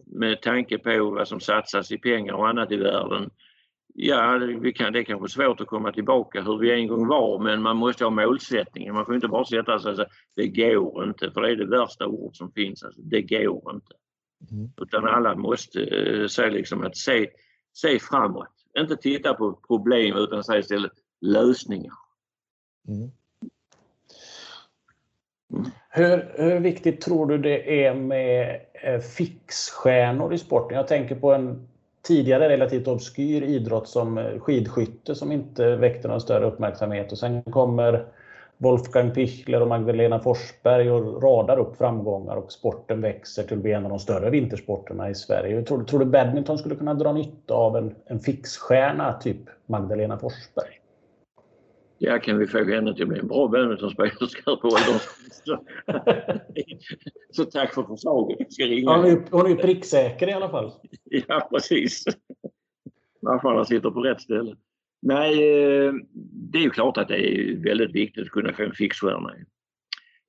[0.06, 3.30] med tanke på vad som satsas i pengar och annat i världen.
[3.94, 7.38] Ja, vi kan, det är kanske svårt att komma tillbaka hur vi en gång var
[7.38, 8.94] men man måste ha målsättningen.
[8.94, 11.66] Man får inte bara sätta sig och säga det går inte för det är det
[11.66, 12.82] värsta ord som finns.
[12.82, 13.94] Alltså, det går inte.
[14.50, 14.70] Mm.
[14.76, 17.30] Utan alla måste uh, säga liksom att se,
[17.72, 18.54] se framåt.
[18.78, 21.94] Inte titta på problem utan säga istället lösningar.
[22.88, 23.10] Mm.
[25.90, 30.76] Hur, hur, viktigt tror du det är med eh, fixstjärnor i sporten?
[30.76, 31.68] Jag tänker på en
[32.02, 37.42] tidigare relativt obskyr idrott som eh, skidskytte som inte väckte någon större uppmärksamhet och sen
[37.42, 38.06] kommer
[38.62, 43.72] Wolfgang Pichler och Magdalena Forsberg och radar upp framgångar och sporten växer till att bli
[43.72, 45.62] en av de större vintersporterna i Sverige.
[45.62, 50.81] Tror, tror du badminton skulle kunna dra nytta av en, en fixstjärna typ Magdalena Forsberg?
[52.04, 54.70] Ja kan vi få henne till att bli en bra badmintonspelerska på
[55.44, 55.64] så,
[57.30, 58.52] så tack för förslaget.
[58.52, 58.96] ska ringa.
[58.96, 60.72] Hon är, hon är pricksäker i alla fall.
[61.28, 62.04] ja precis.
[63.20, 64.56] Varför sitter på rätt ställe.
[65.02, 65.92] Nej, eh,
[66.52, 69.34] det är ju klart att det är väldigt viktigt att kunna få en fixstjärna.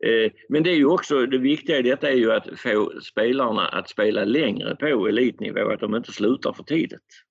[0.06, 3.68] Eh, men det är ju också, det viktiga i detta är ju att få spelarna
[3.68, 7.24] att spela längre på elitnivå, att de inte slutar för tidigt.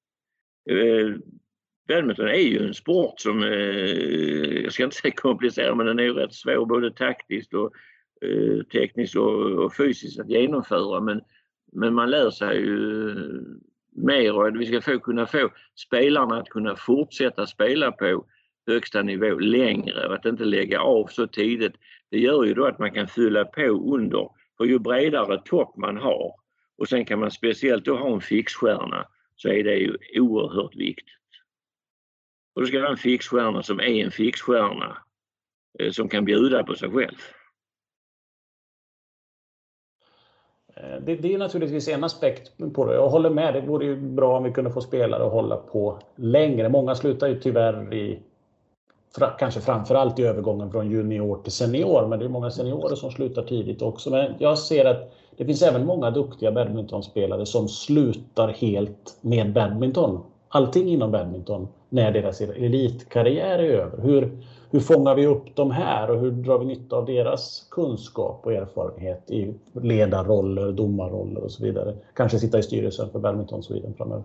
[1.89, 6.03] Badminton är ju en sport som, eh, jag ska inte säga komplicerad, men den är
[6.03, 7.73] ju rätt svår både taktiskt och
[8.23, 11.01] eh, tekniskt och, och, fysiskt att genomföra.
[11.01, 11.21] Men,
[11.73, 13.15] men man lär sig ju
[13.97, 15.51] mer och vi ska få, kunna få
[15.87, 18.25] spelarna att kunna fortsätta spela på
[18.67, 21.75] högsta nivå längre och att inte lägga av så tidigt.
[22.11, 24.29] Det gör ju då att man kan fylla på under.
[24.59, 26.35] För ju bredare topp man har
[26.79, 31.22] och sen kan man speciellt då ha en fixstjärna så är det ju oerhört viktigt.
[32.55, 34.97] Och då ska det vara en fixstjärna som är en fixstjärna
[35.79, 37.19] eh, som kan bjuda på sig själv.
[40.77, 42.95] Eh, det, det, är naturligtvis en aspekt på det.
[42.95, 43.55] Jag håller med.
[43.55, 46.69] Det vore ju bra om vi kunde få spelare att hålla på längre.
[46.69, 48.23] Många slutar ju tyvärr i
[49.39, 53.43] kanske framförallt i övergången från junior till senior, men det är många seniorer som slutar
[53.43, 54.11] tidigt också.
[54.11, 60.25] Men jag ser att det finns även många duktiga badmintonspelare som slutar helt med badminton.
[60.49, 64.03] Allting inom badminton när deras elitkarriär är över.
[64.03, 64.31] Hur,
[64.71, 68.53] hur fångar vi upp de här och hur drar vi nytta av deras kunskap och
[68.53, 71.97] erfarenhet i ledarroller, domarroller och så vidare?
[72.15, 74.25] Kanske sitta i styrelsen för Badminton Sweden framöver.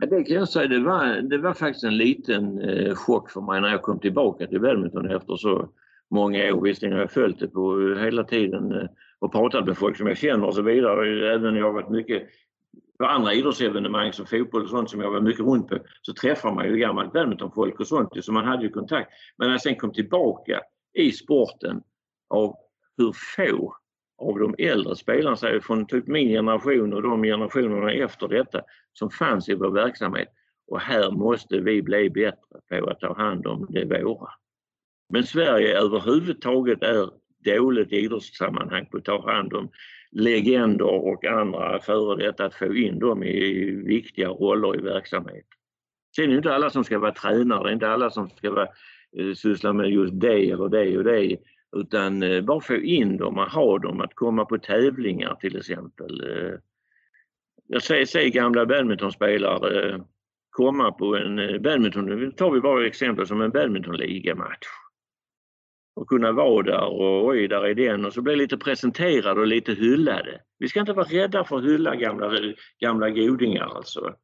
[0.00, 3.40] Ja, det kan jag säga, det var, det var faktiskt en liten eh, chock för
[3.40, 5.68] mig när jag kom tillbaka till badminton efter så
[6.10, 6.60] många år.
[6.60, 10.18] Visserligen har jag följt det på hela tiden eh, och pratat med folk som jag
[10.18, 11.34] känner och så vidare.
[11.34, 12.22] Även jag har varit mycket
[12.98, 16.52] på andra idrottsevenemang som fotboll och sånt som jag var mycket runt på så träffar
[16.52, 19.10] man ju gammalt badmintonfolk och sånt så man hade ju kontakt.
[19.36, 20.60] Men när jag sen kom tillbaka
[20.94, 21.82] i sporten
[22.28, 22.56] av
[22.96, 23.76] hur få
[24.18, 29.10] av de äldre spelarna, så från typ min generation och de generationerna efter detta som
[29.10, 30.28] fanns i vår verksamhet.
[30.68, 34.30] Och här måste vi bli bättre på att ta hand om det våra.
[35.08, 37.10] Men Sverige överhuvudtaget är
[37.44, 39.70] dåligt i idrottssammanhang på att ta hand om
[40.10, 45.46] legender och andra före detta, att få in dem i viktiga roller i verksamhet.
[46.16, 48.50] Sen är det inte alla som ska vara tränare, det är inte alla som ska
[48.50, 48.68] vara,
[49.18, 51.36] eh, syssla med just det eller det och det
[51.76, 56.20] utan eh, bara få in dem och ha dem, att komma på tävlingar till exempel.
[56.20, 56.58] Eh.
[57.68, 60.00] Jag ser, ser gamla badmintonspelare
[60.56, 64.66] komma på en badminton, nu tar vi bara exempel som en badmintonligamatch
[65.96, 69.46] och kunna vara där och oj, där är den och så bli lite presenterade och
[69.46, 70.40] lite hyllade.
[70.58, 72.30] Vi ska inte vara rädda för att hylla gamla,
[72.80, 74.14] gamla godingar alltså.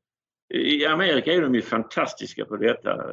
[0.55, 3.05] I Amerika är de ju fantastiska på detta.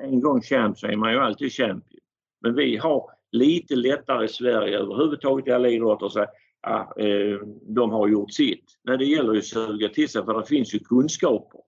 [0.00, 2.00] En gång champ så är man ju alltid champion.
[2.40, 6.28] Men vi har lite lättare i Sverige överhuvudtaget i alla idrotter att säga
[6.60, 8.64] att eh, de har gjort sitt.
[8.84, 11.60] När det gäller att suga till sig för det finns ju kunskaper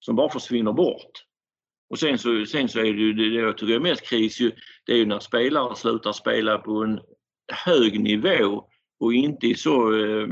[0.00, 1.27] som bara försvinner bort.
[1.90, 4.52] Och sen så, sen så är det ju det jag tycker är mest kris ju,
[4.86, 7.00] det är ju när spelare slutar spela på en
[7.66, 8.64] hög nivå
[9.00, 10.28] och inte i så, eh,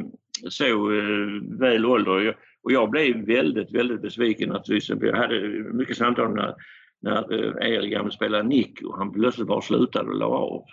[0.48, 2.36] så eh, väl ålder.
[2.62, 5.02] Och jag blev väldigt, väldigt besviken naturligtvis.
[5.02, 6.54] Jag hade mycket samtal när,
[7.02, 10.64] när eh, er gamla spelare och han plötsligt bara slutade och la av.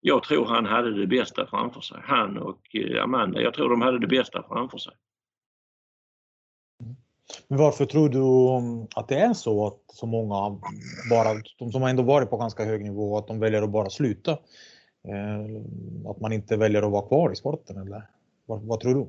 [0.00, 2.00] Jag tror han hade det bästa framför sig.
[2.04, 4.92] Han och eh, Amanda, jag tror de hade det bästa framför sig.
[7.48, 10.60] Men varför tror du att det är så att så många,
[11.10, 14.30] bara, de som ändå varit på ganska hög nivå, att de väljer att bara sluta?
[15.08, 18.02] Eh, att man inte väljer att vara kvar i sporten eller
[18.46, 19.08] vad, vad tror du?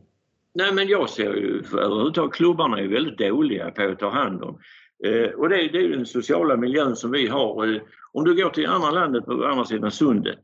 [0.54, 4.60] Nej men jag ser ju överhuvudtaget klubbarna är väldigt dåliga på att ta hand om.
[5.06, 7.76] Eh, och det, det är den sociala miljön som vi har.
[7.76, 7.82] Eh,
[8.14, 10.40] om du går till andra landet på andra sidan sundet,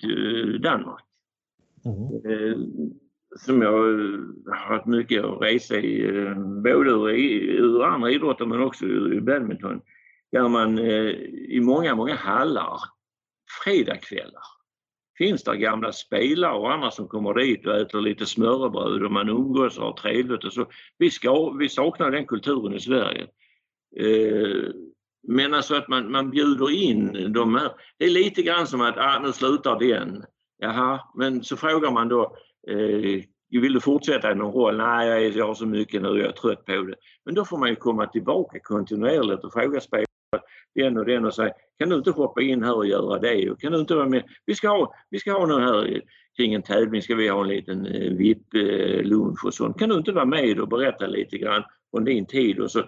[0.63, 1.03] Danmark.
[1.85, 2.91] Mm
[3.37, 7.09] som jag har haft mycket att resa i, eh, både ur,
[7.59, 9.81] ur andra idrotter men också i badminton.
[10.31, 11.11] Där man eh,
[11.49, 12.79] i många, många hallar,
[13.63, 14.43] fredagskvällar,
[15.17, 19.29] finns det gamla spelare och andra som kommer dit och äter lite smörrebröd och man
[19.29, 20.65] umgås och har trevligt och så.
[20.97, 23.27] Vi, ska, vi saknar den kulturen i Sverige.
[23.99, 24.71] Eh,
[25.27, 27.71] men alltså att man, man bjuder in de här.
[27.97, 30.23] Det är lite grann som att ah, nu slutar den.
[30.57, 32.37] Jaha, men så frågar man då
[32.69, 34.77] Eh, vill du fortsätta i någon roll?
[34.77, 36.95] Nej, jag, är, jag har så mycket nu, jag är trött på det.
[37.25, 40.05] Men då får man ju komma tillbaka kontinuerligt och fråga spelare
[40.75, 43.49] den och den och säga kan du inte hoppa in här och göra det?
[43.49, 44.23] Och kan du inte vara med?
[44.45, 46.01] Vi ska ha, vi ska ha nu här
[46.37, 49.79] kring en tävling ska vi ha en liten eh, VIP-lunch och sånt.
[49.79, 52.83] Kan du inte vara med och berätta lite grann från din tid och så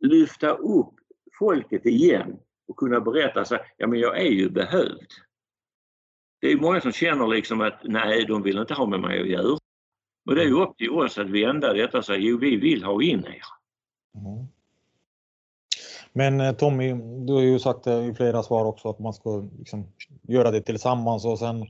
[0.00, 0.94] lyfta upp
[1.38, 2.36] folket igen
[2.68, 5.12] och kunna berätta så ja men jag är ju behövd
[6.40, 9.28] det är många som känner liksom att nej, de vill inte ha med mig att
[9.28, 9.58] göra.
[10.26, 12.84] Och det är ju upp till oss att vända detta och säga jo, vi vill
[12.84, 13.42] ha in er.
[14.20, 14.46] Mm.
[16.12, 16.92] Men eh, Tommy,
[17.26, 19.86] du har ju sagt i flera svar också att man ska liksom
[20.22, 21.66] göra det tillsammans och sen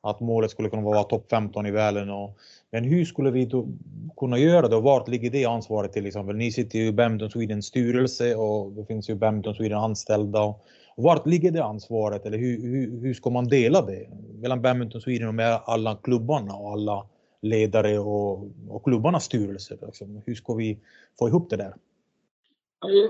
[0.00, 2.10] att målet skulle kunna vara topp 15 i världen.
[2.10, 2.38] Och,
[2.70, 3.68] men hur skulle vi då
[4.16, 6.36] kunna göra det och vart ligger det ansvaret till exempel?
[6.36, 10.42] Ni sitter ju i Badminton Swedens styrelse och det finns ju Badminton Sweden anställda.
[10.42, 10.64] Och,
[11.02, 14.08] vart ligger det ansvaret eller hur, hur, hur ska man dela det
[14.40, 17.06] mellan Badminton Sweden och med alla klubbarna och alla
[17.42, 19.78] ledare och, och klubbarnas styrelser?
[19.86, 20.22] Liksom.
[20.26, 20.78] Hur ska vi
[21.18, 21.74] få ihop det där?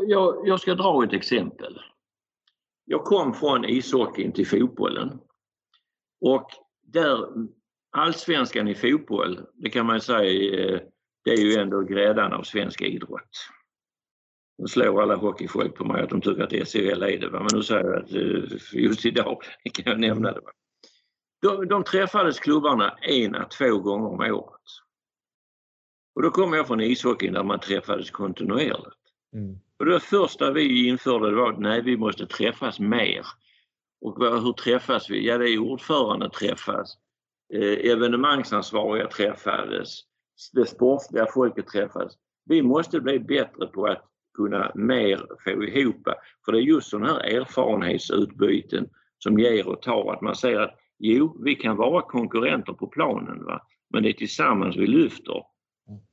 [0.06, 1.78] Jag, jag ska dra ett exempel.
[2.84, 5.18] Jag kom från ishockeyn till fotbollen
[6.20, 6.46] och
[6.82, 7.18] där
[7.90, 10.80] allsvenskan i fotboll, det kan man säga, eh,
[11.24, 13.30] det är ju ändå gräddan av svensk idrott.
[14.60, 17.30] Nu slår alla hockeyfolk på mig att de tycker att SHL är det.
[17.30, 19.42] Men nu säger jag att eh, just idag
[19.72, 20.40] kan jag nämna det.
[21.42, 24.60] De, de träffades klubbarna en, två gånger om året.
[26.14, 28.96] Och då kommer jag från ishockeyn där man träffades kontinuerligt.
[29.34, 29.58] Mm.
[29.78, 33.26] Och det första vi införde var att nej, vi måste träffas mer.
[34.00, 35.26] Och hur träffas vi?
[35.26, 36.96] Ja, det är ordförande träffas.
[37.54, 40.00] Eh, evenemangsansvariga träffades.
[40.52, 42.12] Det sportsliga folket träffades.
[42.44, 46.08] Vi måste bli bättre på att kunna mer få ihop.
[46.44, 50.12] För det är just sådana här erfarenhetsutbyten som ger och tar.
[50.12, 53.62] Att man ser att jo, vi kan vara konkurrenter på planen va?
[53.90, 55.42] men det är tillsammans vi lyfter.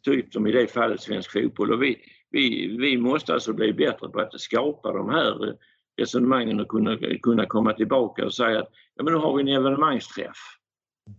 [0.04, 1.72] Typ som i det fallet svensk fotboll.
[1.72, 1.98] Och vi,
[2.32, 5.54] vi, vi måste alltså bli bättre på att skapa de här eh,
[5.98, 9.58] resonemangen och kunna, kunna komma tillbaka och säga att ja, men nu har vi en
[9.58, 10.38] evenemangsträff.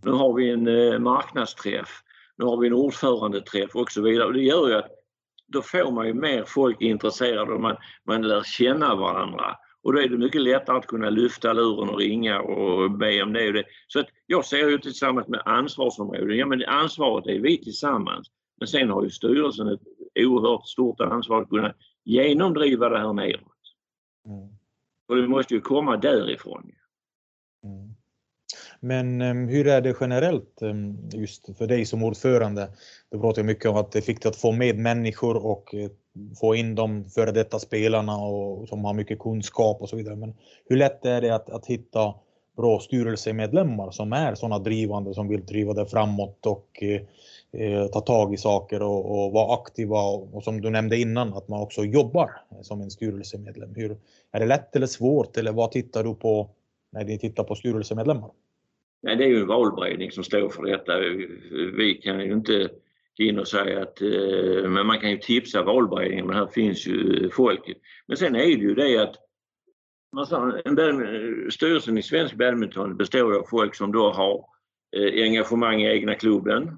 [0.03, 1.89] Nu har vi en eh, marknadsträff.
[2.37, 4.25] Nu har vi en ordförandeträff och så vidare.
[4.25, 4.91] Och det gör ju att
[5.49, 7.77] då får man ju mer folk intresserade och man,
[8.07, 9.55] man lär känna varandra.
[9.83, 13.33] Och då är det mycket lättare att kunna lyfta luren och ringa och be om
[13.33, 13.63] det och det.
[13.87, 18.27] Så att jag ser ju tillsammans med ansvarsområden, ja men ansvaret är vi tillsammans.
[18.59, 19.81] Men sen har ju styrelsen ett
[20.19, 21.73] oerhört stort ansvar att kunna
[22.03, 23.43] genomdriva det här neråt.
[24.25, 24.49] Mm.
[25.07, 26.71] Och det måste ju komma därifrån.
[27.63, 27.98] Mm.
[28.79, 32.69] Men ehm, hur är det generellt ehm, just för dig som ordförande?
[33.11, 35.89] Du pratar mycket om att det är viktigt att få med människor och eh,
[36.39, 40.15] få in de före detta spelarna och, som har mycket kunskap och så vidare.
[40.15, 40.33] Men
[40.69, 42.13] hur lätt är det att, att hitta
[42.57, 47.01] bra styrelsemedlemmar som är sådana drivande som vill driva det framåt och eh,
[47.61, 51.33] eh, ta tag i saker och, och vara aktiva och, och, som du nämnde innan
[51.33, 53.75] att man också jobbar som en styrelsemedlem.
[53.75, 53.97] Hur,
[54.31, 56.49] är det lätt eller svårt eller vad tittar du på
[56.91, 58.29] när ni tittar på styrelsemedlemmar?
[59.01, 60.99] Nej, det är ju en valberedning som står för detta.
[61.77, 62.69] Vi kan ju inte
[63.17, 66.87] gå in och säga att, eh, men man kan ju tipsa valberedningen, men här finns
[66.87, 67.77] ju folket.
[68.07, 69.15] Men sen är det ju det att
[70.65, 74.45] en styrelsen i svensk badminton består av folk som då har
[74.95, 76.77] eh, engagemang i egna klubben,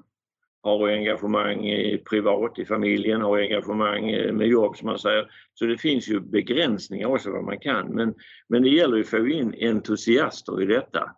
[0.64, 1.66] har engagemang
[2.10, 5.32] privat i familjen, har engagemang eh, med jobb som man säger.
[5.54, 7.88] Så det finns ju begränsningar också vad man kan.
[7.88, 8.14] Men,
[8.50, 11.16] men det gäller ju att få in entusiaster i detta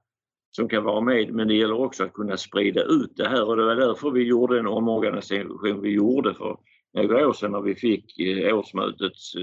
[0.56, 3.58] som kan vara med men det gäller också att kunna sprida ut det här och
[3.58, 6.58] det var därför vi gjorde den omorganisation vi gjorde för
[6.94, 9.36] några år sedan när vi fick eh, årsmötets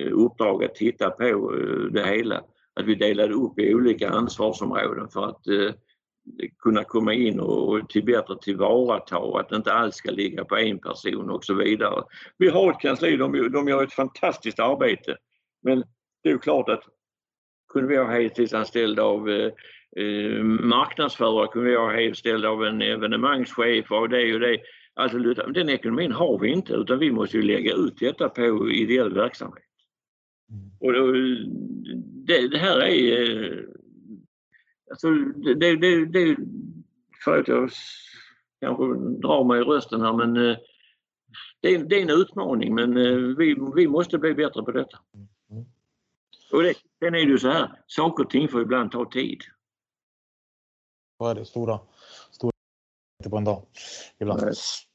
[0.00, 2.44] eh, uppdrag att titta på eh, det hela.
[2.76, 5.42] Att vi delade upp i olika ansvarsområden för att
[6.58, 10.78] kunna komma in och till bättre tillvarata och att inte allt ska ligga på en
[10.78, 12.02] person och så vidare.
[12.38, 15.16] Vi har ett kansli, de, de gör ett fantastiskt arbete
[15.62, 15.84] men
[16.22, 16.82] det är ju klart att
[17.72, 19.50] kunde vi ha heltidsanställda av
[19.96, 24.58] eh, marknadsförare, kunde vi ha heltidsanställda av en evenemangschef och det och det.
[24.96, 25.18] Alltså,
[25.52, 29.64] den ekonomin har vi inte utan vi måste ju lägga ut detta på ideell verksamhet.
[30.80, 31.12] Och då,
[32.26, 33.74] det, det här är
[34.90, 36.36] Alltså, det, det, det, det,
[37.24, 37.70] för att jag
[38.60, 38.84] kanske
[39.20, 40.34] drar mig i rösten här men
[41.60, 42.94] det, det är en utmaning men
[43.36, 44.98] vi, vi måste bli bättre på detta.
[46.52, 49.42] Och det, sen är det ju så här, saker och ting får ibland ta tid.
[51.24, 51.80] Så är det, stora,
[52.30, 52.52] stora
[53.30, 53.62] på en dag
[54.20, 54.42] ibland.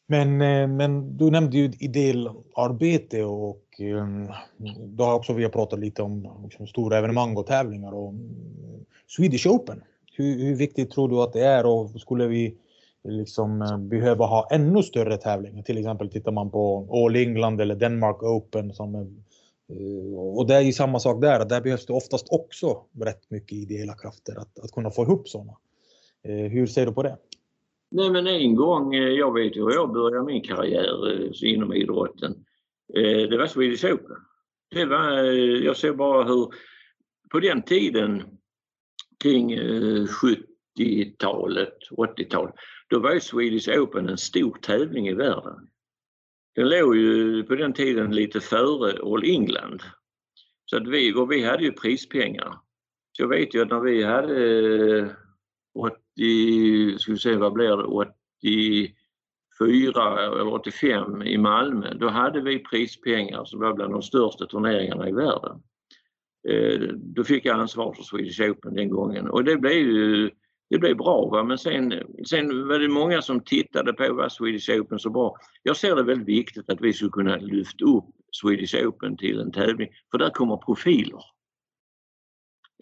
[0.07, 0.37] Men,
[0.77, 3.81] men du nämnde ju ideellarbete och
[4.79, 8.13] då har också vi pratat lite om liksom, stora evenemang och tävlingar och
[9.07, 9.83] Swedish Open.
[10.13, 12.55] Hur, hur, viktigt tror du att det är och skulle vi
[13.03, 15.63] liksom behöva ha ännu större tävlingar?
[15.63, 19.15] Till exempel tittar man på All England eller Denmark Open som
[20.15, 23.93] och det är ju samma sak där, där behövs det oftast också rätt mycket ideella
[23.93, 25.53] krafter att, att kunna få ihop sådana.
[26.23, 27.17] Eh, hur ser du på det?
[27.91, 31.73] Nej men en gång, eh, jag vet ju hur jag började min karriär eh, inom
[31.73, 32.45] idrotten.
[32.93, 34.17] Det var Swedish Open.
[34.71, 35.11] Det var,
[35.63, 36.53] jag ser bara hur
[37.31, 38.23] på den tiden
[39.23, 39.59] kring
[40.77, 42.55] 70-talet, 80-talet,
[42.89, 45.69] då var ju Swedish Open en stor tävling i världen.
[46.55, 49.81] Den låg ju på den tiden lite före All England.
[50.65, 52.59] Så att vi, och vi hade ju prispengar.
[53.11, 55.15] Så jag vet ju att när vi hade
[56.19, 62.59] 80, ska vi se vad blir det, 84 eller 85 i Malmö, då hade vi
[62.59, 65.61] prispengar som var bland de största turneringarna i världen.
[66.49, 70.29] Eh, då fick jag ansvar för Swedish Open den gången och det blev ju
[70.69, 71.43] det blev bra va?
[71.43, 71.93] men sen,
[72.25, 75.35] sen var det många som tittade på vad Swedish Open så bra.
[75.63, 78.05] Jag ser det väldigt viktigt att vi skulle kunna lyfta upp
[78.41, 81.23] Swedish Open till en tävling för där kommer profiler.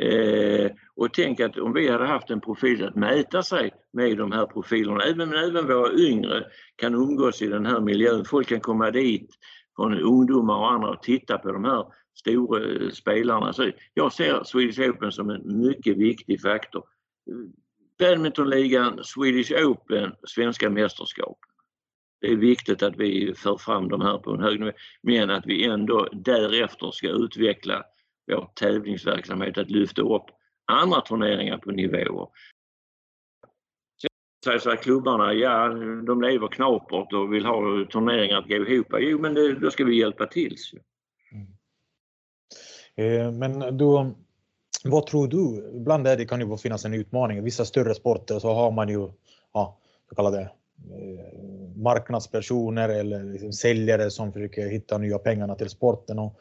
[0.01, 4.31] Eh, och tänk att om vi hade haft en profil att mäta sig med de
[4.31, 6.43] här profilerna, även, även våra yngre
[6.75, 8.25] kan umgås i den här miljön.
[8.25, 9.29] Folk kan komma dit
[9.75, 11.85] från ungdomar och andra och titta på de här
[12.19, 13.53] stora eh, spelarna.
[13.53, 16.83] Så jag ser Swedish Open som en mycket viktig faktor.
[17.99, 21.37] Badmintonligan, Swedish Open, svenska mästerskap.
[22.21, 24.71] Det är viktigt att vi för fram de här på en hög nivå
[25.01, 27.83] men att vi ändå därefter ska utveckla
[28.27, 30.25] vår tävlingsverksamhet, att lyfta upp
[30.71, 32.27] andra turneringar på nivåer.
[34.45, 35.67] Säger så här, klubbarna, ja
[36.07, 38.87] de lever knapert och vill ha turneringar att gå ihop.
[38.99, 40.55] Jo men det, då ska vi hjälpa till.
[41.31, 41.47] Mm.
[42.95, 44.15] Eh, men då,
[44.83, 45.71] vad tror du?
[45.75, 47.37] Ibland är det, kan ju finnas en utmaning.
[47.37, 49.11] I vissa större sporter så har man ju
[49.53, 50.49] ja, så kallade eh,
[51.75, 56.19] marknadspersoner eller liksom säljare som försöker hitta nya pengarna till sporten.
[56.19, 56.39] Och,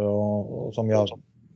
[0.00, 1.08] och, som jag,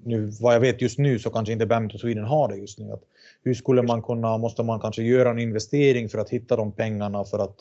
[0.05, 2.93] nu, vad jag vet just nu så kanske inte Badminton Sweden har det just nu.
[2.93, 3.03] Att
[3.43, 7.25] hur skulle man kunna, måste man kanske göra en investering för att hitta de pengarna
[7.25, 7.57] för att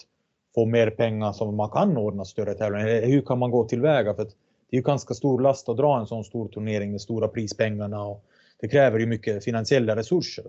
[0.55, 3.05] få mer pengar som man kan ordna större tävlingar?
[3.07, 4.13] Hur kan man gå tillväga?
[4.13, 4.35] För att
[4.69, 8.03] det är ju ganska stor last att dra en sån stor turnering med stora prispengarna
[8.03, 8.23] och
[8.61, 10.45] det kräver ju mycket finansiella resurser.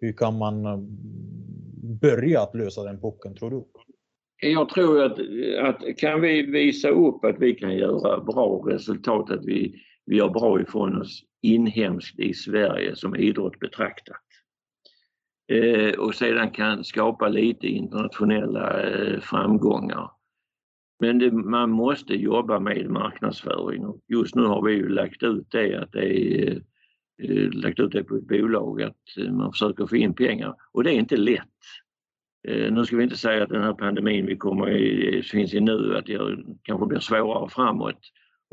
[0.00, 0.76] Hur kan man eh,
[2.00, 3.64] börja att lösa den pucken tror du?
[4.40, 5.18] Jag tror att,
[5.58, 10.28] att kan vi visa upp att vi kan göra bra resultat, att vi, vi gör
[10.28, 14.22] bra ifrån oss inhemskt i Sverige som idrott betraktat
[15.52, 20.10] eh, och sedan kan skapa lite internationella eh, framgångar.
[21.00, 25.46] Men det, man måste jobba med marknadsföring och just nu har vi ju lagt ut
[25.50, 26.62] det att det är
[27.22, 30.84] Eh, lagt ut det på ett bolag att eh, man försöker få in pengar och
[30.84, 31.48] det är inte lätt.
[32.48, 35.60] Eh, nu ska vi inte säga att den här pandemin vi kommer i, finns i
[35.60, 36.18] nu att det
[36.62, 37.98] kanske blir svårare framåt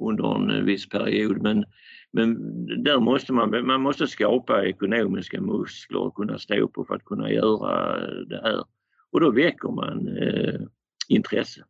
[0.01, 1.65] under en eh, viss period men,
[2.11, 2.35] men
[2.83, 7.31] där måste man, man måste skapa ekonomiska muskler och kunna stå på för att kunna
[7.31, 8.63] göra det här.
[9.11, 10.61] Och då väcker man eh,
[11.07, 11.63] intresse.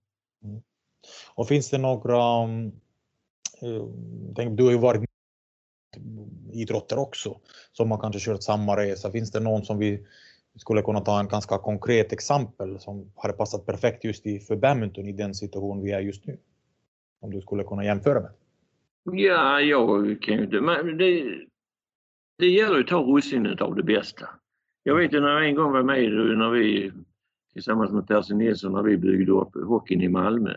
[0.43, 0.61] Mm.
[1.35, 2.67] Och finns det några, mm,
[3.61, 3.87] eh,
[4.35, 5.03] Tänk, du har ju varit
[6.53, 7.39] idrotter också
[7.71, 9.11] som har kanske kört samma resa.
[9.11, 10.05] Finns det någon som vi
[10.57, 15.07] skulle kunna ta en ganska konkret exempel som hade passat perfekt just i, för badminton
[15.07, 16.37] i den situation vi är just nu?
[17.21, 18.31] Om du skulle kunna jämföra med?
[19.03, 20.61] Ja, jag kan ju inte.
[20.61, 21.23] Men det,
[22.37, 24.29] det gäller att ta russinet av det bästa.
[24.83, 26.91] Jag vet ju när jag en gång var med när vi
[27.53, 30.53] tillsammans med Percy Nilsson när vi byggde upp hockeyn i Malmö.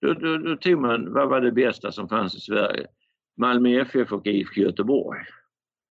[0.00, 2.86] Då, då, då tog man, vad var det bästa som fanns i Sverige?
[3.36, 5.20] Malmö FF och IFK Göteborg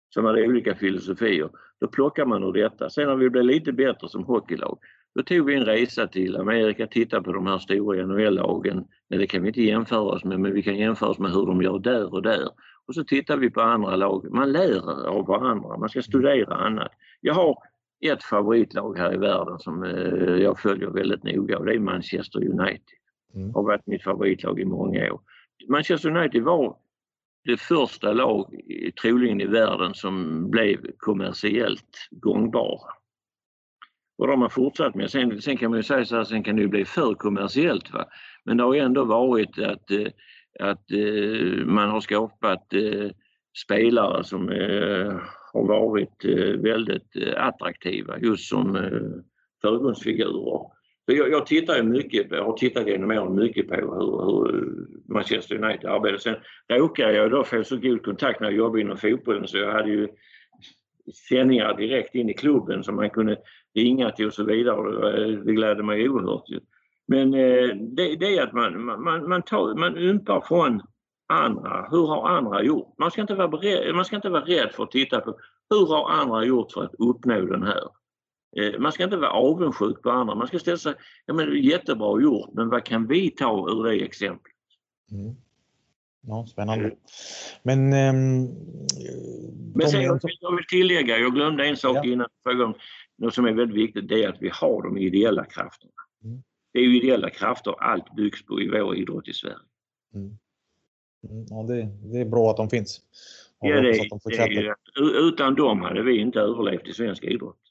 [0.10, 1.50] som hade olika filosofier.
[1.82, 2.90] Då plockar man ur detta.
[2.90, 4.80] Sen när vi blev lite bättre som hockeylag
[5.16, 8.86] då tog vi en resa till Amerika, tittade på de här stora NHL-lagen.
[9.10, 11.46] Nej, det kan vi inte jämföra oss med, men vi kan jämföra oss med hur
[11.46, 12.50] de gör där och där.
[12.88, 14.34] Och så tittar vi på andra lag.
[14.34, 16.92] Man lär av varandra, man ska studera annat.
[17.22, 17.58] Jag har
[18.06, 22.40] ett favoritlag här i världen som eh, jag följer väldigt noga och det är Manchester
[22.40, 22.82] United.
[23.36, 23.54] Mm.
[23.54, 25.22] har varit mitt favoritlag i många år.
[25.70, 26.76] Manchester United var
[27.44, 28.56] det första lag
[29.02, 32.92] troligen i världen som blev kommersiellt gångbara.
[34.18, 35.12] Och det har fortsatt med.
[35.12, 37.94] Sen, sen kan man ju säga så här, sen kan det ju bli för kommersiellt.
[37.94, 38.06] Va?
[38.46, 40.08] Men det har ju ändå varit att, eh,
[40.60, 43.10] att eh, man har skapat eh,
[43.66, 44.48] spelare som
[45.54, 46.26] har varit
[46.64, 48.74] väldigt attraktiva just som
[49.62, 50.79] förgrundsfigurer.
[51.14, 55.64] Jag, jag tittar ju mycket, jag har tittat genom åren mycket på hur, hur Manchester
[55.64, 56.18] United arbetar.
[56.18, 56.36] Sen
[56.70, 59.90] råkade jag då få så god kontakt när jag jobbade inom fotbollen så jag hade
[59.90, 60.08] ju
[61.30, 63.38] sändningar direkt in i klubben som man kunde
[63.76, 65.26] ringa till och så vidare.
[65.36, 66.44] Det glädde mig oerhört.
[67.08, 70.82] Men eh, det, det är att man, man, man, tar, man ympar från
[71.34, 71.88] andra.
[71.92, 72.96] Hur har andra gjort?
[72.98, 75.38] Man ska, inte vara beredd, man ska inte vara rädd för att titta på
[75.70, 77.84] hur har andra gjort för att uppnå den här.
[78.58, 80.36] Eh, man ska inte vara avundsjuk på andra.
[80.36, 80.94] Man ska ställa sig,
[81.26, 84.54] ja men jättebra gjort, men vad kan vi ta ur det exemplet?
[85.12, 85.36] Mm.
[86.22, 86.96] Ja, spännande.
[87.64, 87.94] Men...
[87.94, 88.46] Ähm,
[89.76, 92.06] men sen, jag, jag vill tillägga, jag glömde en sak ja.
[92.06, 92.74] innan förra
[93.18, 95.92] något som är väldigt viktigt, det är att vi har de ideella krafterna.
[96.24, 96.44] Mm.
[96.74, 99.56] Det är ju ideella krafter allt byggs på i vår idrott i Sverige.
[100.16, 100.38] Mm.
[101.30, 103.02] mm ja, det, det, är bra att de finns.
[103.60, 104.20] Ja, det, de
[104.56, 107.69] det, utan dem hade vi inte överlevt i svensk idrott.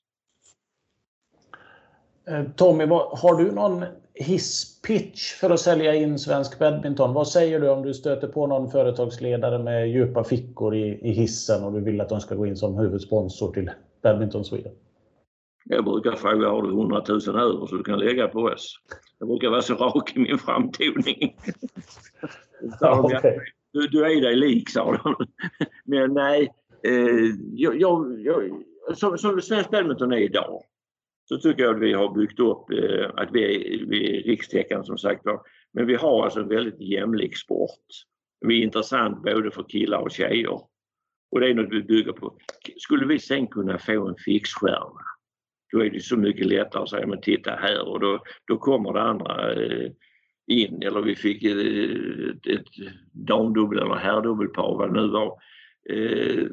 [2.28, 7.14] Eh, Tommy, har du någon hisspitch för att sälja in svensk badminton?
[7.14, 11.64] Vad säger du om du stöter på någon företagsledare med djupa fickor i, i hissen
[11.64, 13.70] och du vill att de ska gå in som huvudsponsor till
[14.02, 14.72] Badminton Sweden?
[15.64, 18.78] Jag brukar fråga, har du 100 000 över så du kan lägga på oss?
[19.18, 21.36] Jag brukar vara så rak i min framtoning.
[22.80, 23.38] ja, okay.
[23.72, 25.16] du, du är dig lik, sa de.
[25.84, 26.52] Men nej,
[26.82, 26.92] eh,
[27.52, 28.62] jag, jag, jag,
[28.94, 30.62] som, som svensk badminton är idag
[31.28, 34.86] så tycker jag att vi har byggt upp eh, att vi är, vi är rikstäckande
[34.86, 35.22] som sagt
[35.72, 37.86] Men vi har alltså en väldigt jämlik sport.
[38.46, 40.60] Vi är intressant både för killar och tjejer.
[41.30, 42.38] Och det är något vi bygger på.
[42.76, 45.08] Skulle vi sen kunna få en fixstjärna
[45.72, 48.92] då är det så mycket lättare att säga men titta här och då, då kommer
[48.92, 49.90] det andra eh,
[50.46, 51.56] in eller vi fick eh,
[52.30, 55.38] ett, ett damdubbel eller herrdubbelpar vad det nu var.
[55.90, 56.46] Eh,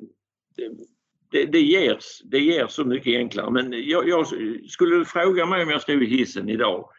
[1.36, 4.28] det, det, ger, det ger så mycket enklare men jag, jag
[4.70, 6.90] skulle du fråga mig om jag stod i hissen idag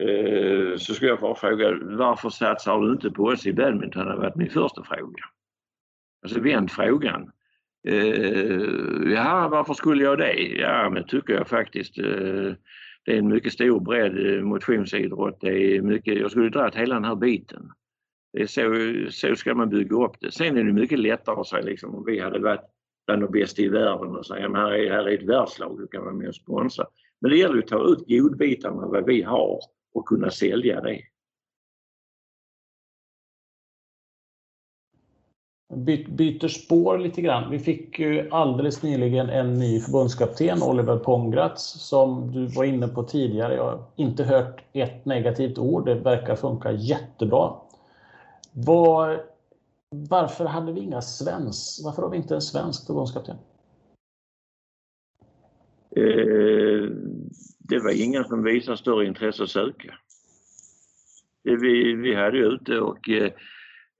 [0.00, 4.04] eh, så skulle jag bara fråga varför satsar du inte på oss i badminton?
[4.04, 5.24] Det har varit min första fråga.
[6.22, 7.30] Alltså vänd frågan.
[7.88, 10.34] Uh, ja, varför skulle jag det?
[10.42, 11.98] Ja, men tycker jag faktiskt.
[11.98, 12.54] Uh,
[13.04, 15.40] det är en mycket stor bredd eh, motionsidrott.
[15.40, 17.72] Det är mycket, jag skulle dra hela den här biten.
[18.32, 20.32] Det är så, så ska man bygga upp det.
[20.32, 22.64] Sen är det mycket lättare att säga liksom, om vi hade varit
[23.06, 25.86] bland de bästa i världen och säga att här är, här är ett världslag, du
[25.86, 26.86] kan vara med och sponsra.
[27.20, 29.60] Men det gäller att ta ut godbitarna vad vi har
[29.94, 31.00] och kunna sälja det.
[35.74, 37.50] By, byter spår lite grann.
[37.50, 43.02] Vi fick ju alldeles nyligen en ny förbundskapten, Oliver Pongratz, som du var inne på
[43.02, 43.54] tidigare.
[43.54, 45.86] Jag har inte hört ett negativt ord.
[45.86, 47.52] Det verkar funka jättebra.
[48.52, 49.20] Vad
[49.92, 53.36] varför hade vi inga svensk, Varför har vi inte en svensk förbundskapten?
[55.96, 56.90] Eh,
[57.58, 59.98] det var ingen som visade större intresse att söka.
[61.48, 63.32] Eh, vi, vi hade ju ute och eh,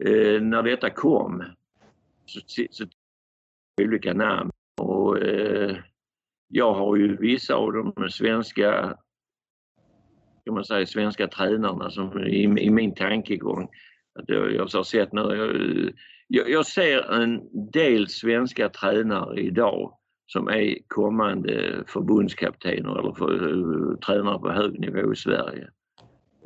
[0.05, 1.45] eh när detta kom
[2.27, 2.41] så,
[2.71, 2.87] så
[3.83, 5.77] olika namn och eh,
[6.49, 8.99] jag har ju vissa av de svenska
[10.45, 13.69] kan man säga, svenska tränarna som i, i min tankegång
[14.15, 15.93] att jag, jag har sett nu,
[16.29, 17.41] jag, jag, ser en
[17.73, 25.13] del svenska tränare idag som är kommande förbundskaptener eller för, eh, tränare på hög nivå
[25.13, 25.69] i Sverige.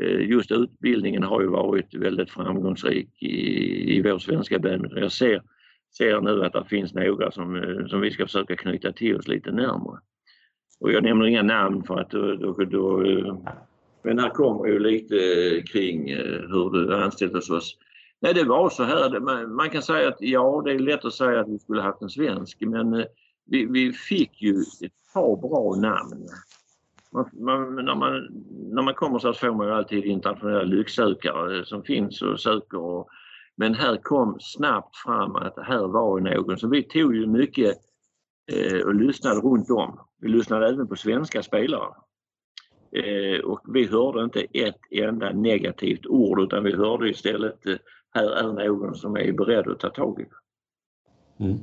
[0.00, 4.98] Eh, just utbildningen har ju varit väldigt framgångsrik i, i vår svenska badminton.
[4.98, 5.42] Jag ser
[5.96, 9.28] ser nu att det finns några som, eh, som vi ska försöka knyta till oss
[9.28, 9.98] lite närmare.
[10.80, 13.02] Och jag nämner inga namn för att då, då, då
[14.06, 15.16] men här kommer ju lite
[15.72, 17.76] kring eh, hur du anställt hos oss.
[18.20, 19.20] Nej, det var så här.
[19.46, 22.10] Man, kan säga att ja, det är lätt att säga att vi skulle haft en
[22.10, 23.04] svensk, men eh,
[23.46, 26.28] vi, vi fick ju ett par bra namn.
[27.12, 28.26] Man, man, när, man,
[28.74, 32.78] när man kommer så får man ju alltid internationella lycksökare eh, som finns och söker
[32.78, 33.08] och
[33.56, 36.58] men här kom snabbt fram att här var någon.
[36.58, 37.76] Så vi tog ju mycket
[38.52, 40.00] eh, och lyssnade runt om.
[40.20, 41.94] Vi lyssnade även på svenska spelare.
[42.96, 47.76] Eh, och vi hörde inte ett enda negativt ord utan vi hörde istället eh,
[48.14, 51.44] här är någon som är beredd att ta tag i det.
[51.44, 51.58] Mm.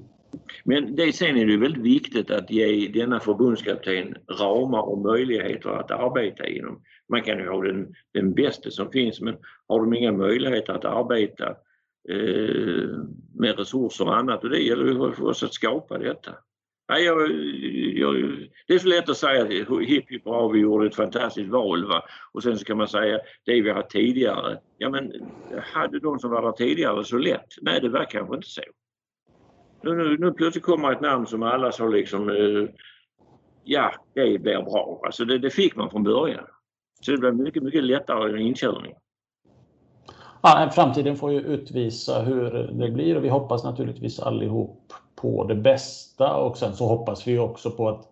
[0.64, 5.92] Men det, sen är det väldigt viktigt att ge denna förbundskapten ramar och möjligheter att
[5.92, 6.82] arbeta inom.
[7.10, 9.36] Man kan ju ha den, den bästa som finns men
[9.68, 11.56] har de inga möjligheter att arbeta
[12.10, 13.00] Eh,
[13.34, 16.32] med resurser och annat och det gäller ju för oss att skapa detta.
[16.94, 17.22] Nej, jag,
[17.96, 18.38] jag,
[18.68, 22.04] det är så lätt att säga hipp hipp bra, vi gjorde ett fantastiskt val va?
[22.34, 24.60] och sen så kan man säga det vi har tidigare.
[24.78, 25.12] Ja men
[25.74, 27.48] hade de som var där tidigare så lätt?
[27.62, 28.62] Nej det var kanske inte så.
[29.82, 32.70] Nu, nu, nu plötsligt kommer ett namn som alla sa liksom eh,
[33.64, 35.02] ja det blir bra.
[35.06, 36.46] Alltså det, det fick man från början.
[37.02, 38.94] Så det blev mycket, mycket lättare inkörning.
[40.42, 45.56] Ja, framtiden får ju utvisa hur det blir och vi hoppas naturligtvis allihop på det
[45.56, 48.08] bästa och sen så hoppas vi också på att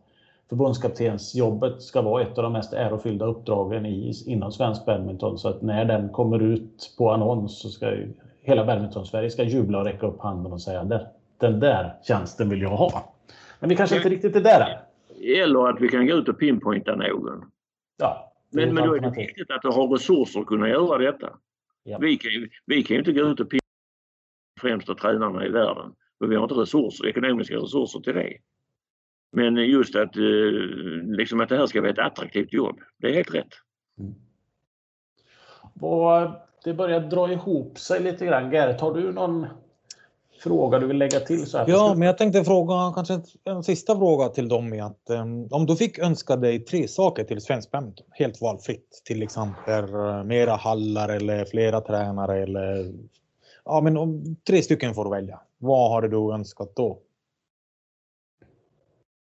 [0.49, 5.61] förbundskaptensjobbet ska vara ett av de mest ärofyllda uppdragen i, inom svensk badminton så att
[5.61, 7.95] när den kommer ut på annons så ska
[8.41, 10.83] hela badminton-Sverige ska jubla och räcka upp handen och säga
[11.37, 13.13] den där tjänsten vill jag ha.
[13.59, 14.81] Men vi kanske inte riktigt är där.
[15.43, 17.51] Eller att vi kan gå ut och pinpointa någon.
[17.97, 21.29] Ja, men, men då är det viktigt att du har resurser att kunna göra detta.
[21.83, 21.97] Ja.
[22.01, 22.31] Vi, kan,
[22.65, 23.61] vi kan ju inte gå ut och pinna
[24.61, 25.93] främsta tränarna i världen.
[26.21, 28.33] För vi har inte resurser, ekonomiska resurser till det.
[29.31, 30.23] Men just att, eh,
[31.03, 33.53] liksom att det här ska vara ett attraktivt jobb, det är helt rätt.
[33.99, 34.13] Mm.
[36.63, 38.51] det börjar dra ihop sig lite grann.
[38.51, 39.45] Gert, har du någon
[40.43, 41.45] fråga du vill lägga till?
[41.45, 45.09] Så här ja, men jag tänkte fråga kanske en sista fråga till dem är att
[45.09, 49.95] um, om du fick önska dig tre saker till svensk badminton, helt valfritt, till exempel
[49.95, 52.93] uh, mera hallar eller flera tränare eller
[53.65, 55.39] ja, men om tre stycken får du välja.
[55.61, 57.01] Vad hade du önskat då?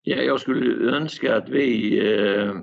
[0.02, 2.54] Ja, jag skulle önska att vi eh,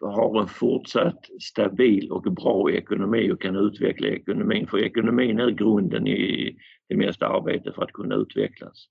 [0.00, 4.66] har en fortsatt stabil och bra ekonomi och kan utveckla ekonomin.
[4.66, 6.56] För ekonomin är grunden i
[6.88, 8.86] det mesta arbetet för att kunna utvecklas.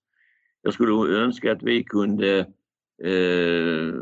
[0.61, 2.39] Jag skulle önska att vi kunde
[3.03, 3.93] eh,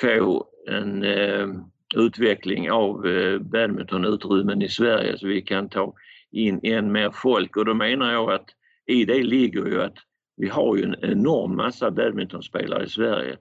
[0.00, 1.48] få en eh,
[1.96, 5.94] utveckling av eh, badmintonutrymmen i Sverige så vi kan ta
[6.32, 8.46] in än mer folk och då menar jag att
[8.86, 9.96] i det ligger ju att
[10.36, 13.36] vi har ju en enorm massa badmintonspelare i Sverige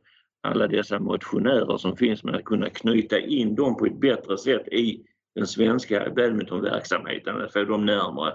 [0.47, 4.67] alla dessa motionärer som finns med att kunna knyta in dem på ett bättre sätt
[4.67, 8.33] i den svenska badmintonverksamheten, att få dem närmare.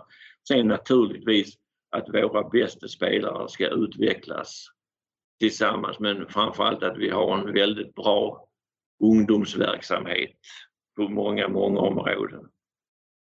[0.48, 1.55] Sen naturligtvis
[1.90, 4.66] att våra bästa spelare ska utvecklas
[5.40, 8.48] tillsammans men framförallt att vi har en väldigt bra
[9.05, 10.38] ungdomsverksamhet
[10.96, 12.48] på många, många områden.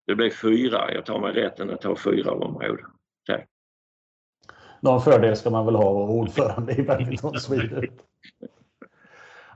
[0.06, 2.86] Det blev fyra, jag tar mig rätten att ta fyra områden.
[3.26, 3.46] Tack.
[4.80, 7.88] Någon fördel ska man väl ha att vara ordförande i Badminton Sweden.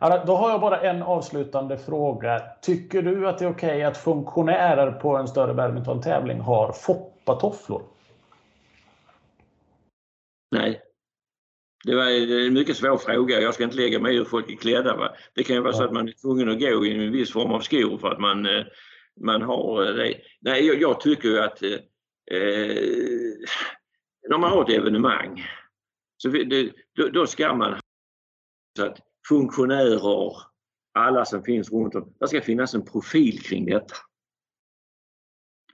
[0.00, 2.42] Då har jag bara en avslutande fråga.
[2.62, 7.82] Tycker du att det är okej okay att funktionärer på en större badmintontävling har foppatofflor?
[10.50, 10.82] Nej.
[11.84, 12.04] Det var
[12.46, 13.40] en mycket svår fråga.
[13.40, 14.96] Jag ska inte lägga mig i hur folk är klädda.
[14.96, 15.10] Va?
[15.34, 17.52] Det kan ju vara så att man är tvungen att gå i en viss form
[17.52, 18.64] av skor för att man, eh,
[19.20, 20.20] man har eh, det.
[20.40, 21.72] Nej, jag, jag tycker ju att eh,
[22.32, 23.34] eh
[24.28, 25.44] när man har ett evenemang
[26.16, 27.80] så det, då, då, ska man
[28.76, 28.98] så att
[29.28, 30.32] funktionärer,
[30.94, 33.94] alla som finns runt om, det ska finnas en profil kring detta.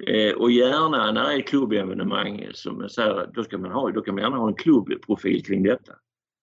[0.06, 4.00] Eh, och gärna när det är klubbevenemang som jag säger, då, ska man ha, då
[4.00, 5.92] kan man gärna ha en klubbprofil kring detta.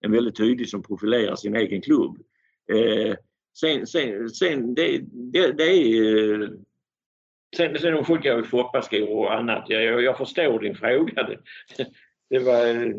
[0.00, 2.18] En väldigt tydlig som profilerar sin egen klubb.
[2.72, 3.16] Eh,
[3.56, 6.50] sen, sen, sen det, det, det är
[7.56, 11.22] Sen, sen om folk i foppaskor och annat, jag, jag förstår din fråga.
[11.22, 11.38] Det,
[12.30, 12.94] det, var,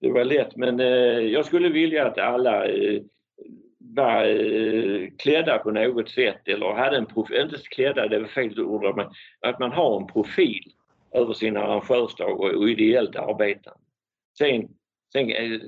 [0.00, 0.86] det var lätt men eh,
[1.18, 3.02] jag skulle vilja att alla eh,
[3.78, 8.60] var eh, klädda på något sätt eller hade en profil, inte klädda, det var fel
[8.60, 9.06] ord, men
[9.40, 10.72] att man har en profil
[11.12, 13.80] över sin arrangörsdag och, och ideellt arbetande.
[14.38, 14.68] Sen,
[15.12, 15.60] sen, eh,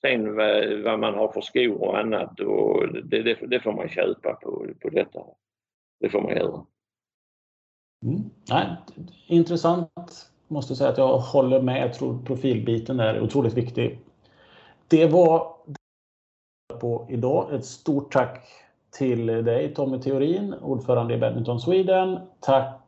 [0.00, 3.88] sen vad, vad, man har för skor och annat och det, det, det, får man
[3.88, 5.20] köpa på, på detta.
[6.00, 6.66] Det får man göra.
[8.04, 8.30] Mm.
[8.48, 8.66] Nej,
[9.26, 10.30] intressant.
[10.48, 11.82] Måste säga att jag håller med.
[11.82, 13.98] Jag tror profilbiten är otroligt viktig.
[14.88, 15.56] Det var
[16.68, 17.54] det på idag.
[17.54, 18.46] Ett stort tack
[18.90, 22.18] till dig Tommy Theorin, ordförande i Badminton Sweden.
[22.40, 22.80] Tack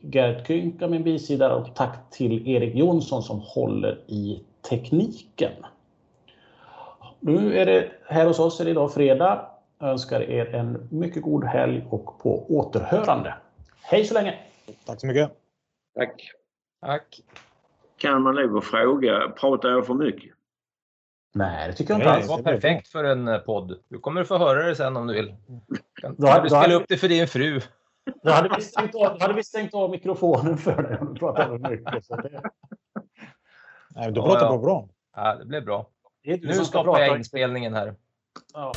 [0.00, 5.52] Gert Kynka, min bisida och tack till Erik Jonsson som håller i tekniken.
[7.20, 9.46] Nu är det här hos oss är det idag fredag.
[9.78, 13.34] Jag önskar er en mycket god helg och på återhörande.
[13.82, 14.34] Hej så länge!
[14.86, 15.30] Tack så mycket!
[15.94, 16.30] Tack!
[16.80, 17.20] Tack!
[17.96, 20.32] Kan man lov att fråga, pratar jag för mycket?
[21.34, 22.26] Nej, det tycker jag inte alls.
[22.26, 23.78] Det var perfekt för en eh, podd.
[23.88, 25.34] Du kommer få höra det sen om du vill.
[26.00, 27.60] Kan, då, kan du spela upp det för din fru.
[28.22, 31.70] Då hade vi stängt av, hade vi stängt av mikrofonen för dig om du pratade
[31.70, 32.04] mycket.
[32.04, 32.42] Så det...
[33.94, 34.48] Nej, du pratar ja, ja.
[34.48, 34.88] på bra.
[35.16, 35.86] Ja, det blev bra.
[36.24, 37.94] Det nu stoppar jag inspelningen här.
[38.54, 38.72] Ja,